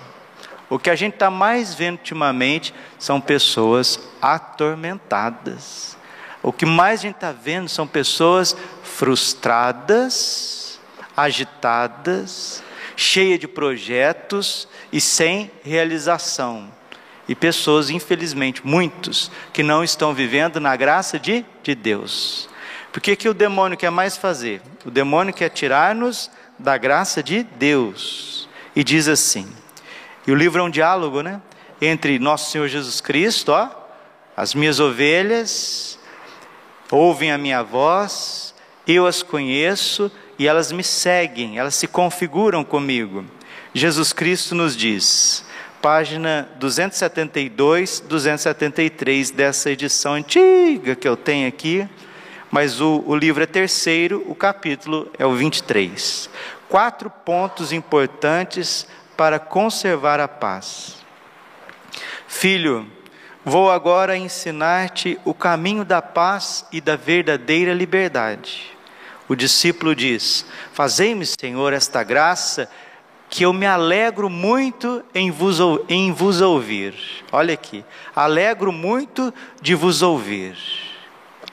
O 0.69 0.79
que 0.79 0.89
a 0.89 0.95
gente 0.95 1.15
está 1.15 1.29
mais 1.29 1.73
vendo 1.73 1.97
ultimamente 1.97 2.73
são 2.97 3.19
pessoas 3.19 3.99
atormentadas. 4.21 5.97
O 6.41 6.53
que 6.53 6.65
mais 6.65 7.01
a 7.01 7.03
gente 7.03 7.15
está 7.15 7.31
vendo 7.31 7.67
são 7.67 7.85
pessoas 7.85 8.55
frustradas, 8.83 10.79
agitadas, 11.15 12.63
cheia 12.95 13.37
de 13.37 13.47
projetos 13.47 14.67
e 14.93 15.01
sem 15.01 15.51
realização. 15.63 16.71
E 17.27 17.35
pessoas, 17.35 17.89
infelizmente, 17.89 18.65
muitos, 18.65 19.29
que 19.53 19.63
não 19.63 19.83
estão 19.83 20.13
vivendo 20.13 20.59
na 20.59 20.75
graça 20.75 21.19
de, 21.19 21.45
de 21.61 21.75
Deus. 21.75 22.49
Porque 22.91 23.15
que 23.15 23.29
o 23.29 23.33
demônio 23.33 23.77
quer 23.77 23.91
mais 23.91 24.17
fazer? 24.17 24.61
O 24.85 24.91
demônio 24.91 25.33
quer 25.33 25.49
tirar-nos 25.49 26.31
da 26.61 26.77
graça 26.77 27.21
de 27.21 27.43
Deus. 27.43 28.47
E 28.75 28.83
diz 28.83 29.07
assim: 29.07 29.47
e 30.25 30.31
o 30.31 30.35
livro 30.35 30.61
é 30.61 30.63
um 30.63 30.69
diálogo, 30.69 31.21
né? 31.21 31.41
Entre 31.81 32.19
nosso 32.19 32.51
Senhor 32.51 32.67
Jesus 32.67 33.01
Cristo, 33.01 33.51
ó, 33.51 33.69
as 34.37 34.53
minhas 34.53 34.79
ovelhas 34.79 35.97
ouvem 36.91 37.31
a 37.31 37.37
minha 37.37 37.63
voz, 37.63 38.53
eu 38.87 39.07
as 39.07 39.23
conheço 39.23 40.11
e 40.37 40.47
elas 40.47 40.71
me 40.71 40.83
seguem, 40.83 41.57
elas 41.57 41.75
se 41.75 41.87
configuram 41.87 42.63
comigo. 42.63 43.25
Jesus 43.73 44.13
Cristo 44.13 44.53
nos 44.53 44.75
diz, 44.77 45.43
página 45.81 46.47
272, 46.59 48.01
273 48.07 49.31
dessa 49.31 49.71
edição 49.71 50.13
antiga 50.13 50.95
que 50.95 51.07
eu 51.07 51.17
tenho 51.17 51.47
aqui, 51.47 51.87
mas 52.51 52.81
o, 52.81 53.01
o 53.07 53.15
livro 53.15 53.41
é 53.41 53.47
terceiro, 53.47 54.23
o 54.27 54.35
capítulo 54.35 55.09
é 55.17 55.25
o 55.25 55.33
23. 55.33 56.29
Quatro 56.67 57.09
pontos 57.09 57.71
importantes 57.71 58.85
para 59.15 59.39
conservar 59.39 60.19
a 60.19 60.27
paz. 60.27 60.97
Filho, 62.27 62.85
vou 63.45 63.71
agora 63.71 64.17
ensinar-te 64.17 65.17
o 65.23 65.33
caminho 65.33 65.85
da 65.85 66.01
paz 66.01 66.65
e 66.71 66.81
da 66.81 66.97
verdadeira 66.97 67.73
liberdade. 67.73 68.77
O 69.29 69.35
discípulo 69.35 69.95
diz: 69.95 70.45
Fazei-me, 70.73 71.25
Senhor, 71.25 71.71
esta 71.71 72.03
graça, 72.03 72.69
que 73.29 73.43
eu 73.43 73.53
me 73.53 73.65
alegro 73.65 74.29
muito 74.29 75.03
em 75.15 75.31
vos, 75.31 75.59
em 75.87 76.11
vos 76.11 76.41
ouvir. 76.41 76.93
Olha 77.31 77.53
aqui, 77.53 77.85
alegro 78.13 78.73
muito 78.73 79.33
de 79.61 79.73
vos 79.73 80.01
ouvir. 80.01 80.90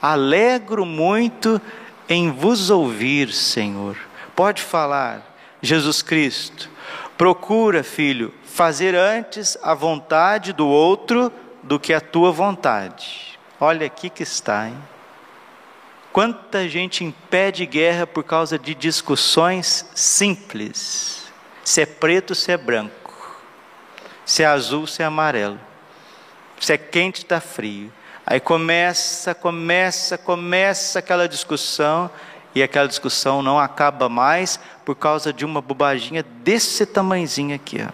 Alegro 0.00 0.86
muito 0.86 1.60
em 2.08 2.30
vos 2.30 2.70
ouvir, 2.70 3.32
Senhor. 3.32 3.96
Pode 4.34 4.62
falar, 4.62 5.36
Jesus 5.60 6.02
Cristo. 6.02 6.70
Procura, 7.16 7.82
filho, 7.82 8.32
fazer 8.44 8.94
antes 8.94 9.58
a 9.62 9.74
vontade 9.74 10.52
do 10.52 10.66
outro 10.66 11.32
do 11.62 11.78
que 11.78 11.92
a 11.92 12.00
tua 12.00 12.30
vontade. 12.30 13.38
Olha 13.60 13.86
aqui 13.86 14.08
que 14.08 14.22
está, 14.22 14.68
hein? 14.68 14.78
Quanta 16.12 16.68
gente 16.68 17.04
impede 17.04 17.66
guerra 17.66 18.06
por 18.06 18.24
causa 18.24 18.58
de 18.58 18.74
discussões 18.74 19.88
simples. 19.94 21.30
Se 21.62 21.82
é 21.82 21.86
preto, 21.86 22.34
se 22.34 22.50
é 22.50 22.56
branco. 22.56 23.42
Se 24.24 24.42
é 24.42 24.46
azul, 24.46 24.86
se 24.86 25.02
é 25.02 25.06
amarelo. 25.06 25.60
Se 26.60 26.72
é 26.72 26.78
quente, 26.78 27.18
está 27.18 27.40
frio. 27.40 27.92
Aí 28.30 28.40
começa, 28.40 29.34
começa, 29.34 30.18
começa 30.18 30.98
aquela 30.98 31.26
discussão 31.26 32.10
e 32.54 32.62
aquela 32.62 32.86
discussão 32.86 33.40
não 33.40 33.58
acaba 33.58 34.06
mais 34.06 34.60
por 34.84 34.94
causa 34.94 35.32
de 35.32 35.46
uma 35.46 35.62
bobaginha 35.62 36.22
desse 36.22 36.84
tamanhozinho 36.84 37.54
aqui, 37.54 37.78
ó. 37.82 37.90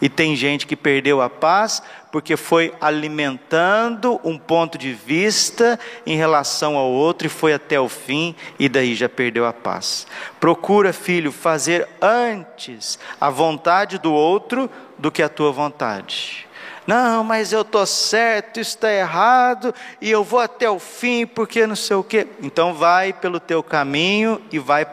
E 0.00 0.08
tem 0.08 0.36
gente 0.36 0.68
que 0.68 0.76
perdeu 0.76 1.20
a 1.20 1.28
paz 1.28 1.82
porque 2.12 2.36
foi 2.36 2.72
alimentando 2.80 4.20
um 4.22 4.38
ponto 4.38 4.78
de 4.78 4.92
vista 4.92 5.80
em 6.06 6.16
relação 6.16 6.76
ao 6.76 6.88
outro 6.88 7.26
e 7.26 7.30
foi 7.30 7.52
até 7.52 7.80
o 7.80 7.88
fim 7.88 8.36
e 8.60 8.68
daí 8.68 8.94
já 8.94 9.08
perdeu 9.08 9.46
a 9.46 9.52
paz. 9.52 10.06
Procura, 10.38 10.92
filho, 10.92 11.32
fazer 11.32 11.88
antes 12.00 13.00
a 13.20 13.30
vontade 13.30 13.98
do 13.98 14.12
outro 14.12 14.70
do 14.96 15.10
que 15.10 15.24
a 15.24 15.28
tua 15.28 15.50
vontade. 15.50 16.45
Não, 16.86 17.24
mas 17.24 17.52
eu 17.52 17.62
estou 17.62 17.84
certo, 17.84 18.60
isso 18.60 18.76
está 18.76 18.92
errado, 18.92 19.74
e 20.00 20.10
eu 20.10 20.22
vou 20.22 20.38
até 20.38 20.70
o 20.70 20.78
fim, 20.78 21.26
porque 21.26 21.66
não 21.66 21.74
sei 21.74 21.96
o 21.96 22.04
quê. 22.04 22.26
Então 22.40 22.72
vai 22.74 23.12
pelo 23.12 23.40
teu 23.40 23.62
caminho 23.62 24.40
e 24.52 24.58
vai 24.58 24.86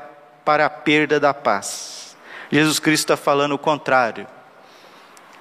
para 0.43 0.65
a 0.65 0.69
perda 0.69 1.19
da 1.19 1.33
paz. 1.33 2.17
Jesus 2.51 2.79
Cristo 2.79 3.03
está 3.03 3.17
falando 3.17 3.53
o 3.53 3.59
contrário 3.59 4.27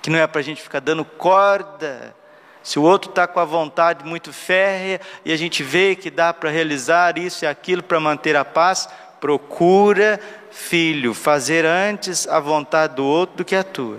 que 0.03 0.11
não 0.11 0.19
é 0.19 0.27
para 0.27 0.41
a 0.41 0.45
gente 0.45 0.61
ficar 0.61 0.81
dando 0.81 1.05
corda. 1.05 2.15
Se 2.63 2.79
o 2.79 2.83
outro 2.83 3.09
está 3.09 3.27
com 3.27 3.39
a 3.39 3.45
vontade 3.45 4.05
muito 4.05 4.33
férrea 4.33 5.01
e 5.25 5.33
a 5.33 5.37
gente 5.37 5.63
vê 5.63 5.95
que 5.95 6.11
dá 6.11 6.35
para 6.35 6.51
realizar 6.51 7.17
isso 7.17 7.45
e 7.45 7.49
aquilo 7.49 7.83
para 7.83 8.01
manter 8.01 8.37
a 8.37 8.45
paz, 8.45 8.89
procura, 9.21 10.21
filho, 10.51 11.15
fazer 11.15 11.65
antes 11.65 12.27
a 12.27 12.41
vontade 12.41 12.97
do 12.97 13.05
outro 13.05 13.37
do 13.39 13.45
que 13.45 13.55
a 13.55 13.63
tua. 13.63 13.99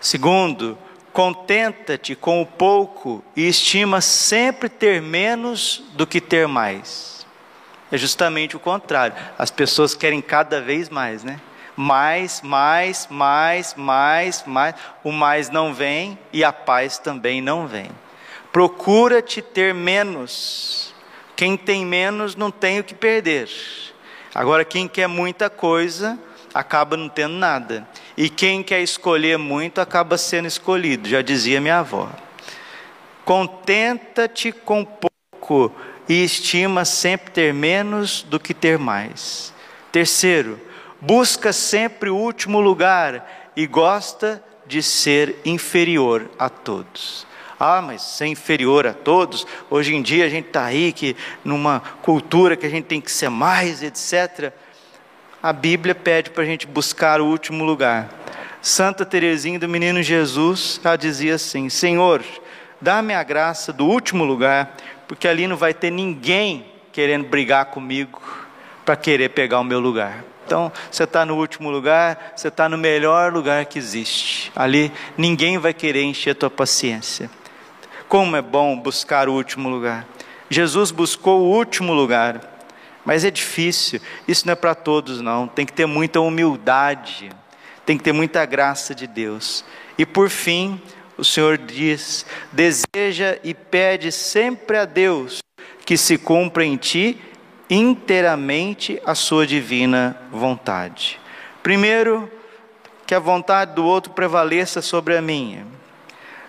Segundo, 0.00 0.78
contenta-te 1.16 2.14
com 2.14 2.42
o 2.42 2.46
pouco 2.46 3.24
e 3.34 3.48
estima 3.48 4.02
sempre 4.02 4.68
ter 4.68 5.00
menos 5.00 5.82
do 5.94 6.06
que 6.06 6.20
ter 6.20 6.46
mais. 6.46 7.26
É 7.90 7.96
justamente 7.96 8.54
o 8.54 8.60
contrário. 8.60 9.16
As 9.38 9.50
pessoas 9.50 9.94
querem 9.94 10.20
cada 10.20 10.60
vez 10.60 10.90
mais, 10.90 11.24
né? 11.24 11.40
mais, 11.74 12.42
mais, 12.42 13.08
mais, 13.10 13.74
mais, 13.74 14.44
mais. 14.46 14.74
O 15.02 15.10
mais 15.10 15.48
não 15.48 15.72
vem 15.72 16.18
e 16.34 16.44
a 16.44 16.52
paz 16.52 16.98
também 16.98 17.40
não 17.40 17.66
vem. 17.66 17.90
Procura-te 18.52 19.40
ter 19.40 19.72
menos. 19.72 20.94
Quem 21.34 21.56
tem 21.56 21.86
menos 21.86 22.36
não 22.36 22.50
tem 22.50 22.80
o 22.80 22.84
que 22.84 22.94
perder. 22.94 23.48
Agora, 24.34 24.66
quem 24.66 24.86
quer 24.86 25.06
muita 25.06 25.48
coisa 25.48 26.18
acaba 26.52 26.94
não 26.94 27.08
tendo 27.08 27.34
nada. 27.34 27.88
E 28.16 28.30
quem 28.30 28.62
quer 28.62 28.80
escolher 28.80 29.36
muito 29.36 29.80
acaba 29.80 30.16
sendo 30.16 30.48
escolhido, 30.48 31.08
já 31.08 31.20
dizia 31.20 31.60
minha 31.60 31.80
avó. 31.80 32.10
Contenta-te 33.24 34.52
com 34.52 34.84
pouco 34.84 35.72
e 36.08 36.24
estima 36.24 36.84
sempre 36.84 37.30
ter 37.30 37.52
menos 37.52 38.22
do 38.22 38.40
que 38.40 38.54
ter 38.54 38.78
mais. 38.78 39.52
Terceiro, 39.92 40.60
busca 41.00 41.52
sempre 41.52 42.08
o 42.08 42.16
último 42.16 42.60
lugar 42.60 43.52
e 43.54 43.66
gosta 43.66 44.42
de 44.66 44.82
ser 44.82 45.36
inferior 45.44 46.30
a 46.38 46.48
todos. 46.48 47.26
Ah, 47.58 47.80
mas 47.80 48.02
ser 48.02 48.26
inferior 48.26 48.86
a 48.86 48.92
todos, 48.92 49.46
hoje 49.70 49.94
em 49.94 50.02
dia 50.02 50.26
a 50.26 50.28
gente 50.28 50.48
está 50.48 50.64
aí 50.64 50.92
que 50.92 51.16
numa 51.44 51.80
cultura 52.02 52.56
que 52.56 52.66
a 52.66 52.68
gente 52.68 52.84
tem 52.84 53.00
que 53.00 53.10
ser 53.10 53.30
mais, 53.30 53.82
etc. 53.82 54.52
A 55.46 55.52
Bíblia 55.52 55.94
pede 55.94 56.30
para 56.30 56.42
a 56.42 56.44
gente 56.46 56.66
buscar 56.66 57.20
o 57.20 57.26
último 57.26 57.62
lugar. 57.62 58.08
Santa 58.60 59.06
Teresinha 59.06 59.60
do 59.60 59.68
Menino 59.68 60.02
Jesus, 60.02 60.80
ela 60.82 60.96
dizia 60.96 61.36
assim: 61.36 61.68
Senhor, 61.68 62.20
dá-me 62.80 63.14
a 63.14 63.22
graça 63.22 63.72
do 63.72 63.86
último 63.86 64.24
lugar, 64.24 64.76
porque 65.06 65.28
ali 65.28 65.46
não 65.46 65.56
vai 65.56 65.72
ter 65.72 65.92
ninguém 65.92 66.66
querendo 66.90 67.28
brigar 67.28 67.66
comigo 67.66 68.20
para 68.84 68.96
querer 68.96 69.28
pegar 69.28 69.60
o 69.60 69.64
meu 69.64 69.78
lugar. 69.78 70.24
Então, 70.44 70.72
você 70.90 71.04
está 71.04 71.24
no 71.24 71.36
último 71.36 71.70
lugar, 71.70 72.32
você 72.34 72.48
está 72.48 72.68
no 72.68 72.76
melhor 72.76 73.32
lugar 73.32 73.66
que 73.66 73.78
existe. 73.78 74.50
Ali 74.56 74.90
ninguém 75.16 75.58
vai 75.58 75.72
querer 75.72 76.02
encher 76.02 76.30
a 76.30 76.34
tua 76.34 76.50
paciência. 76.50 77.30
Como 78.08 78.34
é 78.34 78.42
bom 78.42 78.76
buscar 78.76 79.28
o 79.28 79.34
último 79.34 79.68
lugar. 79.68 80.08
Jesus 80.50 80.90
buscou 80.90 81.42
o 81.42 81.56
último 81.56 81.94
lugar, 81.94 82.55
mas 83.06 83.24
é 83.24 83.30
difícil. 83.30 84.00
Isso 84.26 84.44
não 84.44 84.52
é 84.52 84.56
para 84.56 84.74
todos, 84.74 85.20
não. 85.20 85.46
Tem 85.46 85.64
que 85.64 85.72
ter 85.72 85.86
muita 85.86 86.20
humildade, 86.20 87.30
tem 87.86 87.96
que 87.96 88.02
ter 88.02 88.12
muita 88.12 88.44
graça 88.44 88.94
de 88.94 89.06
Deus. 89.06 89.64
E 89.96 90.04
por 90.04 90.28
fim, 90.28 90.82
o 91.16 91.24
Senhor 91.24 91.56
diz: 91.56 92.26
deseja 92.52 93.38
e 93.44 93.54
pede 93.54 94.10
sempre 94.10 94.76
a 94.76 94.84
Deus 94.84 95.38
que 95.86 95.96
se 95.96 96.18
cumpra 96.18 96.64
em 96.64 96.76
ti 96.76 97.18
inteiramente 97.70 99.00
a 99.04 99.14
sua 99.14 99.46
divina 99.46 100.20
vontade. 100.30 101.20
Primeiro, 101.62 102.30
que 103.06 103.14
a 103.14 103.20
vontade 103.20 103.74
do 103.74 103.84
outro 103.84 104.12
prevaleça 104.12 104.82
sobre 104.82 105.16
a 105.16 105.22
minha. 105.22 105.64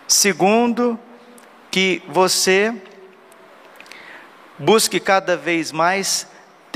Segundo, 0.08 1.00
que 1.70 2.02
você 2.08 2.74
busque 4.58 5.00
cada 5.00 5.38
vez 5.38 5.72
mais 5.72 6.28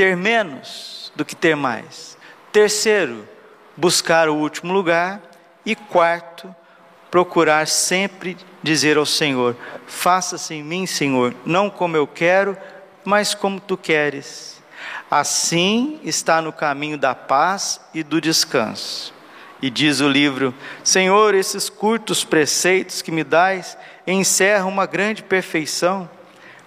ter 0.02 0.18
menos 0.18 1.14
do 1.16 1.24
que 1.24 1.36
ter 1.36 1.56
mais. 1.56 2.18
Terceiro, 2.52 3.30
buscar 3.78 4.28
o 4.30 4.36
último 4.36 4.74
lugar. 4.74 5.22
E 5.64 5.76
quarto, 5.76 6.56
procurar 7.12 7.68
sempre 7.68 8.36
dizer 8.64 8.98
ao 8.98 9.06
Senhor: 9.06 9.56
Faça-se 9.86 10.56
em 10.56 10.64
mim, 10.64 10.88
Senhor, 10.88 11.36
não 11.46 11.70
como 11.70 11.96
eu 11.96 12.08
quero, 12.08 12.58
mas 13.06 13.36
como 13.36 13.60
tu 13.60 13.78
queres. 13.78 14.60
Assim 15.10 16.00
está 16.04 16.42
no 16.42 16.52
caminho 16.52 16.98
da 16.98 17.14
paz 17.14 17.80
e 17.94 18.02
do 18.02 18.20
descanso. 18.20 19.14
E 19.62 19.70
diz 19.70 20.00
o 20.00 20.10
livro: 20.10 20.52
Senhor, 20.84 21.36
esses 21.36 21.70
curtos 21.70 22.24
preceitos 22.24 23.04
que 23.04 23.12
me 23.12 23.24
dais 23.24 23.78
encerram 24.08 24.68
uma 24.68 24.88
grande 24.88 25.22
perfeição. 25.22 26.10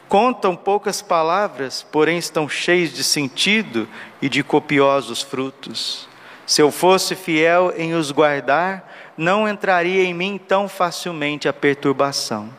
Contam 0.09 0.55
poucas 0.55 1.03
palavras, 1.03 1.85
porém 1.91 2.19
estão 2.19 2.49
cheios 2.49 2.93
de 2.93 3.03
sentido 3.03 3.89
e 4.21 4.29
de 4.29 4.43
copiosos 4.43 5.23
frutos. 5.23 6.09
Se 6.47 6.61
eu 6.61 6.71
fosse 6.71 7.15
fiel 7.15 7.73
em 7.77 7.95
os 7.95 8.11
guardar, 8.11 8.93
não 9.17 9.49
entraria 9.49 10.05
em 10.05 10.13
mim 10.13 10.39
tão 10.39 10.69
facilmente 10.69 11.49
a 11.49 11.53
perturbação. 11.53 12.51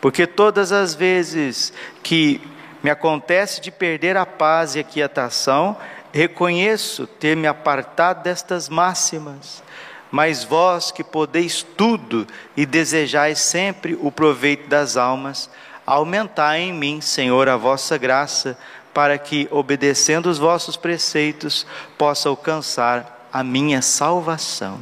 Porque 0.00 0.26
todas 0.26 0.72
as 0.72 0.94
vezes 0.94 1.72
que 2.02 2.40
me 2.82 2.90
acontece 2.90 3.60
de 3.60 3.70
perder 3.70 4.16
a 4.16 4.24
paz 4.24 4.74
e 4.74 4.80
a 4.80 4.84
quietação, 4.84 5.76
reconheço 6.12 7.06
ter 7.06 7.36
me 7.36 7.46
apartado 7.46 8.22
destas 8.22 8.68
máximas. 8.68 9.62
Mas 10.10 10.42
vós 10.42 10.90
que 10.90 11.04
podeis 11.04 11.62
tudo 11.62 12.26
e 12.56 12.66
desejais 12.66 13.38
sempre 13.40 13.96
o 14.00 14.10
proveito 14.10 14.68
das 14.68 14.96
almas, 14.96 15.50
aumentai 15.94 16.60
em 16.60 16.72
mim, 16.72 17.00
Senhor, 17.00 17.48
a 17.48 17.56
vossa 17.56 17.98
graça, 17.98 18.58
para 18.92 19.16
que, 19.18 19.48
obedecendo 19.50 20.26
os 20.26 20.38
vossos 20.38 20.76
preceitos, 20.76 21.66
possa 21.96 22.28
alcançar 22.28 23.28
a 23.32 23.42
minha 23.44 23.82
salvação. 23.82 24.80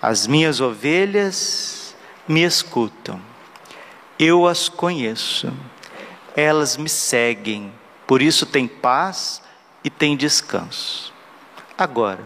As 0.00 0.26
minhas 0.26 0.60
ovelhas 0.60 1.94
me 2.26 2.42
escutam, 2.42 3.20
eu 4.18 4.46
as 4.46 4.68
conheço 4.68 5.52
elas 6.36 6.76
me 6.76 6.88
seguem. 6.88 7.72
Por 8.06 8.22
isso 8.22 8.46
tem 8.46 8.66
paz 8.66 9.42
e 9.84 9.90
tem 9.90 10.16
descanso. 10.16 11.12
Agora, 11.76 12.20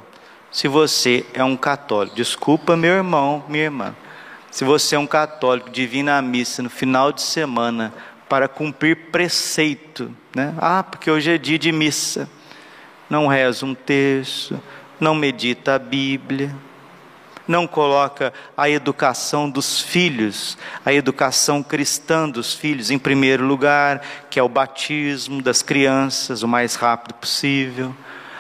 se 0.50 0.68
você 0.68 1.26
é 1.32 1.44
um 1.44 1.56
católico, 1.56 2.16
desculpa 2.16 2.76
meu 2.76 2.92
irmão, 2.92 3.44
minha 3.48 3.64
irmã, 3.64 3.94
se 4.56 4.64
você 4.64 4.96
é 4.96 4.98
um 4.98 5.06
católico 5.06 5.68
de 5.68 5.86
vir 5.86 6.02
na 6.02 6.22
missa 6.22 6.62
no 6.62 6.70
final 6.70 7.12
de 7.12 7.20
semana 7.20 7.92
para 8.26 8.48
cumprir 8.48 9.10
preceito, 9.12 10.10
né? 10.34 10.54
Ah, 10.56 10.82
porque 10.82 11.10
hoje 11.10 11.30
é 11.30 11.36
dia 11.36 11.58
de 11.58 11.70
missa. 11.70 12.26
Não 13.10 13.26
reza 13.26 13.66
um 13.66 13.74
terço, 13.74 14.58
não 14.98 15.14
medita 15.14 15.74
a 15.74 15.78
Bíblia, 15.78 16.56
não 17.46 17.66
coloca 17.66 18.32
a 18.56 18.66
educação 18.70 19.50
dos 19.50 19.82
filhos, 19.82 20.56
a 20.86 20.90
educação 20.90 21.62
cristã 21.62 22.26
dos 22.26 22.54
filhos 22.54 22.90
em 22.90 22.98
primeiro 22.98 23.44
lugar, 23.44 24.00
que 24.30 24.38
é 24.38 24.42
o 24.42 24.48
batismo 24.48 25.42
das 25.42 25.60
crianças 25.60 26.42
o 26.42 26.48
mais 26.48 26.76
rápido 26.76 27.12
possível, 27.12 27.94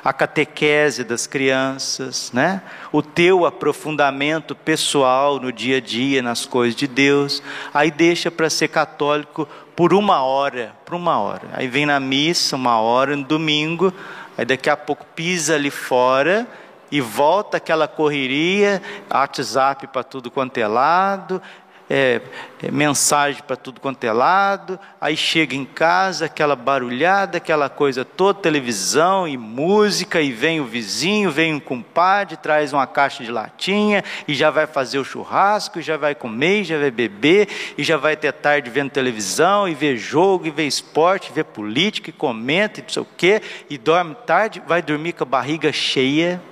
a 0.06 0.12
catequese 0.12 1.02
das 1.02 1.26
crianças, 1.26 2.30
né? 2.32 2.62
o 2.92 3.02
teu 3.02 3.44
aprofundamento 3.44 4.54
pessoal 4.54 5.40
no 5.40 5.50
dia 5.50 5.78
a 5.78 5.80
dia, 5.80 6.22
nas 6.22 6.46
coisas 6.46 6.76
de 6.76 6.86
Deus. 6.86 7.42
Aí 7.74 7.90
deixa 7.90 8.30
para 8.30 8.48
ser 8.48 8.68
católico 8.68 9.48
por 9.74 9.92
uma 9.92 10.22
hora, 10.22 10.72
por 10.84 10.94
uma 10.94 11.18
hora. 11.18 11.48
Aí 11.52 11.66
vem 11.66 11.86
na 11.86 11.98
missa 11.98 12.54
uma 12.54 12.78
hora 12.78 13.16
no 13.16 13.24
domingo, 13.24 13.92
aí 14.38 14.44
daqui 14.44 14.70
a 14.70 14.76
pouco 14.76 15.04
pisa 15.16 15.56
ali 15.56 15.72
fora 15.72 16.46
e 16.88 17.00
volta 17.00 17.56
aquela 17.56 17.88
correria, 17.88 18.80
WhatsApp 19.12 19.88
para 19.88 20.04
tudo 20.04 20.30
quanto 20.30 20.56
é 20.58 20.68
lado, 20.68 21.42
é, 21.88 22.20
é, 22.62 22.70
mensagem 22.70 23.42
para 23.46 23.56
tudo 23.56 23.80
quanto 23.80 24.02
é 24.02 24.12
lado, 24.12 24.78
aí 25.00 25.16
chega 25.16 25.54
em 25.54 25.64
casa, 25.64 26.26
aquela 26.26 26.56
barulhada, 26.56 27.38
aquela 27.38 27.68
coisa 27.68 28.04
toda, 28.04 28.40
televisão 28.40 29.26
e 29.28 29.36
música, 29.36 30.20
e 30.20 30.32
vem 30.32 30.60
o 30.60 30.64
vizinho, 30.64 31.30
vem 31.30 31.54
um 31.54 31.60
compadre, 31.60 32.36
traz 32.36 32.72
uma 32.72 32.86
caixa 32.86 33.22
de 33.22 33.30
latinha, 33.30 34.02
e 34.26 34.34
já 34.34 34.50
vai 34.50 34.66
fazer 34.66 34.98
o 34.98 35.04
churrasco, 35.04 35.78
e 35.78 35.82
já 35.82 35.96
vai 35.96 36.14
comer, 36.14 36.62
e 36.62 36.64
já 36.64 36.78
vai 36.78 36.90
beber, 36.90 37.48
e 37.78 37.84
já 37.84 37.96
vai 37.96 38.16
ter 38.16 38.32
tarde 38.32 38.68
vendo 38.68 38.90
televisão, 38.90 39.68
e 39.68 39.74
ver 39.74 39.96
jogo, 39.96 40.46
e 40.46 40.50
ver 40.50 40.66
esporte, 40.66 41.30
e 41.30 41.34
ver 41.34 41.44
política, 41.44 42.10
e 42.10 42.12
comenta, 42.12 42.80
e 42.80 42.82
não 42.82 42.90
sei 42.90 43.02
o 43.02 43.08
quê, 43.16 43.40
e 43.70 43.78
dorme 43.78 44.16
tarde, 44.26 44.60
vai 44.66 44.82
dormir 44.82 45.12
com 45.12 45.22
a 45.22 45.26
barriga 45.26 45.72
cheia, 45.72 46.42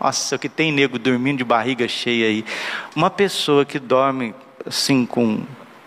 nossa, 0.00 0.36
o 0.36 0.38
que 0.38 0.48
tem 0.48 0.70
nego 0.70 0.98
dormindo 0.98 1.38
de 1.38 1.44
barriga 1.44 1.88
cheia 1.88 2.26
aí. 2.26 2.44
Uma 2.94 3.08
pessoa 3.08 3.64
que 3.64 3.78
dorme 3.78 4.34
assim, 4.66 5.06
com, 5.06 5.44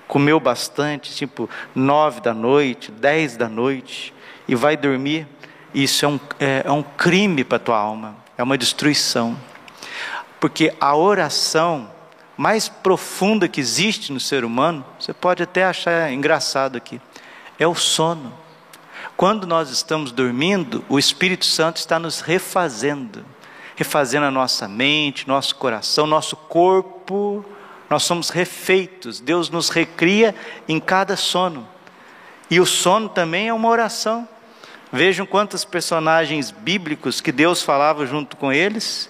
comeu 0.08 0.40
bastante, 0.40 1.14
tipo 1.14 1.50
nove 1.76 2.22
da 2.22 2.34
noite, 2.34 2.92
dez 2.92 3.38
da 3.38 3.48
noite, 3.48 4.14
e 4.48 4.56
vai 4.56 4.76
dormir, 4.76 5.28
isso 5.74 6.06
é 6.06 6.08
um, 6.08 6.20
é, 6.40 6.64
é 6.66 6.72
um 6.72 6.82
crime 6.82 7.44
para 7.44 7.58
a 7.58 7.60
tua 7.60 7.78
alma, 7.78 8.16
é 8.38 8.44
uma 8.44 8.58
destruição. 8.58 9.38
Porque 10.40 10.74
a 10.80 10.96
oração 10.96 11.92
mais 12.36 12.70
profunda 12.70 13.48
que 13.48 13.60
existe 13.60 14.12
no 14.14 14.20
ser 14.20 14.46
humano, 14.46 14.86
você 14.98 15.14
pode 15.14 15.44
até 15.44 15.66
achar 15.66 16.12
engraçado 16.12 16.78
aqui, 16.78 17.00
é 17.60 17.68
o 17.68 17.76
sono. 17.76 18.34
Quando 19.18 19.46
nós 19.46 19.70
estamos 19.70 20.12
dormindo, 20.12 20.84
o 20.88 20.98
Espírito 20.98 21.46
Santo 21.46 21.78
está 21.78 22.00
nos 22.00 22.22
refazendo, 22.22 23.26
refazendo 23.76 24.26
a 24.26 24.32
nossa 24.32 24.68
mente, 24.68 25.28
nosso 25.28 25.56
coração, 25.56 26.08
nosso 26.08 26.36
corpo 26.38 27.46
nós 27.90 28.04
somos 28.04 28.30
refeitos, 28.30 29.20
Deus 29.20 29.50
nos 29.50 29.70
recria 29.70 30.36
em 30.68 30.80
cada 30.80 31.16
sono. 31.16 31.68
E 32.50 32.60
o 32.60 32.66
sono 32.66 33.10
também 33.10 33.48
é 33.48 33.54
uma 33.54 33.68
oração. 33.68 34.28
Vejam 34.92 35.26
quantos 35.26 35.66
personagens 35.66 36.52
bíblicos 36.52 37.22
que 37.22 37.32
Deus 37.32 37.62
falava 37.62 38.06
junto 38.06 38.38
com 38.38 38.52
eles, 38.52 39.10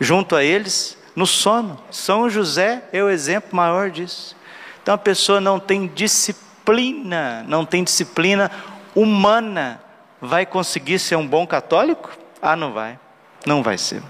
junto 0.00 0.36
a 0.36 0.44
eles, 0.44 0.96
no 1.14 1.26
sono. 1.26 1.78
São 1.90 2.28
José 2.28 2.82
é 2.92 3.02
o 3.02 3.10
exemplo 3.10 3.54
maior 3.54 3.90
disso. 3.90 4.36
Então 4.82 4.94
a 4.94 4.98
pessoa 4.98 5.40
não 5.40 5.58
tem 5.58 5.86
disciplina, 5.86 7.44
não 7.46 7.64
tem 7.64 7.84
disciplina 7.84 8.50
humana, 8.94 9.82
vai 10.20 10.46
conseguir 10.46 10.98
ser 10.98 11.16
um 11.16 11.26
bom 11.26 11.46
católico? 11.46 12.10
Ah, 12.40 12.56
não 12.56 12.72
vai. 12.72 12.98
Não 13.46 13.62
vai 13.62 13.78
ser. 13.78 14.02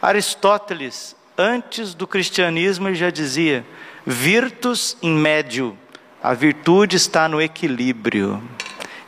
Aristóteles 0.00 1.16
antes 1.38 1.94
do 1.94 2.06
cristianismo 2.06 2.88
ele 2.88 2.96
já 2.96 3.08
dizia: 3.08 3.64
virtus 4.04 4.96
in 5.00 5.14
médio, 5.14 5.78
a 6.20 6.34
virtude 6.34 6.96
está 6.96 7.28
no 7.28 7.40
equilíbrio. 7.40 8.42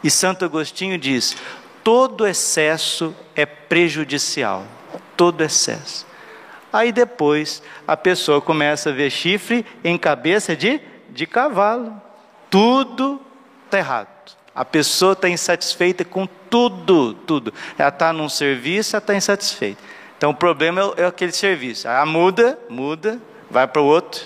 E 0.03 0.11
Santo 0.11 0.45
Agostinho 0.45 0.97
diz: 0.97 1.37
todo 1.83 2.27
excesso 2.27 3.15
é 3.35 3.45
prejudicial, 3.45 4.65
todo 5.17 5.43
excesso. 5.43 6.07
Aí 6.73 6.93
depois 6.93 7.61
a 7.87 7.97
pessoa 7.97 8.41
começa 8.41 8.91
a 8.91 8.93
ver 8.93 9.11
chifre 9.11 9.67
em 9.83 9.99
cabeça 9.99 10.55
de, 10.55 10.81
de 11.11 11.27
cavalo. 11.27 12.01
Tudo 12.49 13.21
está 13.67 13.79
errado. 13.79 14.09
A 14.55 14.65
pessoa 14.65 15.15
está 15.15 15.29
insatisfeita 15.29 16.05
com 16.05 16.27
tudo, 16.49 17.15
tudo. 17.15 17.53
Ela 17.79 17.89
está 17.89 18.13
num 18.13 18.29
serviço, 18.29 18.95
ela 18.95 19.03
está 19.03 19.15
insatisfeita. 19.15 19.83
Então 20.21 20.33
o 20.33 20.35
problema 20.35 20.93
é, 20.99 21.05
é 21.05 21.07
aquele 21.07 21.33
serviço. 21.33 21.89
Ah, 21.89 22.05
muda, 22.05 22.59
muda, 22.69 23.19
vai 23.51 23.67
para 23.67 23.81
o 23.81 23.87
outro, 23.87 24.21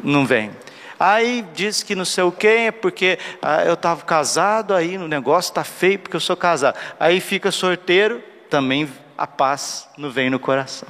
não 0.00 0.24
vem. 0.24 0.52
Aí 0.96 1.44
diz 1.52 1.82
que 1.82 1.96
não 1.96 2.04
sei 2.04 2.22
o 2.22 2.30
que, 2.30 2.46
é 2.46 2.70
porque 2.70 3.18
ah, 3.42 3.64
eu 3.64 3.74
estava 3.74 4.04
casado, 4.04 4.72
aí 4.72 4.96
o 4.96 5.08
negócio 5.08 5.50
está 5.50 5.64
feio 5.64 5.98
porque 5.98 6.14
eu 6.14 6.20
sou 6.20 6.36
casado. 6.36 6.78
Aí 7.00 7.20
fica 7.20 7.50
sorteiro, 7.50 8.22
também 8.48 8.88
a 9.16 9.26
paz 9.26 9.88
não 9.98 10.08
vem 10.08 10.30
no 10.30 10.38
coração. 10.38 10.88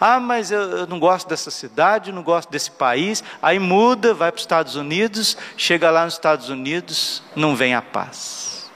Ah, 0.00 0.18
mas 0.18 0.50
eu, 0.50 0.78
eu 0.78 0.86
não 0.88 0.98
gosto 0.98 1.28
dessa 1.28 1.52
cidade, 1.52 2.10
não 2.10 2.24
gosto 2.24 2.50
desse 2.50 2.72
país. 2.72 3.22
Aí 3.40 3.60
muda, 3.60 4.12
vai 4.12 4.32
para 4.32 4.38
os 4.38 4.42
Estados 4.42 4.74
Unidos, 4.74 5.36
chega 5.56 5.88
lá 5.88 6.04
nos 6.04 6.14
Estados 6.14 6.48
Unidos, 6.48 7.22
não 7.36 7.54
vem 7.54 7.76
a 7.76 7.82
paz. 7.82 8.68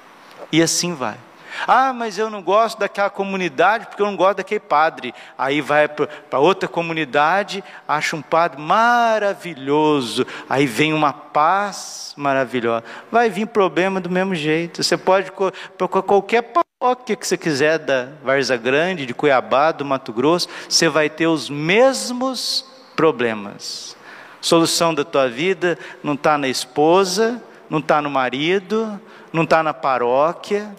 E 0.52 0.62
assim 0.62 0.94
vai. 0.94 1.25
Ah, 1.66 1.92
mas 1.92 2.18
eu 2.18 2.28
não 2.28 2.42
gosto 2.42 2.78
daquela 2.78 3.10
comunidade 3.10 3.86
porque 3.86 4.02
eu 4.02 4.06
não 4.06 4.16
gosto 4.16 4.38
daquele 4.38 4.60
padre. 4.60 5.14
Aí 5.38 5.60
vai 5.60 5.88
para 5.88 6.38
outra 6.38 6.68
comunidade, 6.68 7.62
acha 7.86 8.16
um 8.16 8.22
padre 8.22 8.60
maravilhoso, 8.60 10.26
aí 10.48 10.66
vem 10.66 10.92
uma 10.92 11.12
paz 11.12 12.14
maravilhosa. 12.16 12.84
Vai 13.10 13.30
vir 13.30 13.46
problema 13.46 14.00
do 14.00 14.10
mesmo 14.10 14.34
jeito. 14.34 14.82
Você 14.82 14.96
pode 14.96 15.30
procurar 15.76 16.02
qualquer 16.02 16.42
paróquia 16.42 17.16
que 17.16 17.26
você 17.26 17.36
quiser 17.36 17.78
da 17.78 18.08
Varza 18.22 18.56
Grande, 18.56 19.06
de 19.06 19.14
Cuiabá, 19.14 19.72
do 19.72 19.84
Mato 19.84 20.12
Grosso, 20.12 20.48
você 20.68 20.88
vai 20.88 21.08
ter 21.08 21.26
os 21.26 21.48
mesmos 21.48 22.64
problemas. 22.94 23.96
Solução 24.40 24.94
da 24.94 25.04
tua 25.04 25.28
vida 25.28 25.78
não 26.02 26.14
está 26.14 26.38
na 26.38 26.48
esposa, 26.48 27.42
não 27.68 27.78
está 27.78 28.00
no 28.00 28.10
marido, 28.10 29.00
não 29.32 29.42
está 29.42 29.62
na 29.62 29.74
paróquia, 29.74 30.70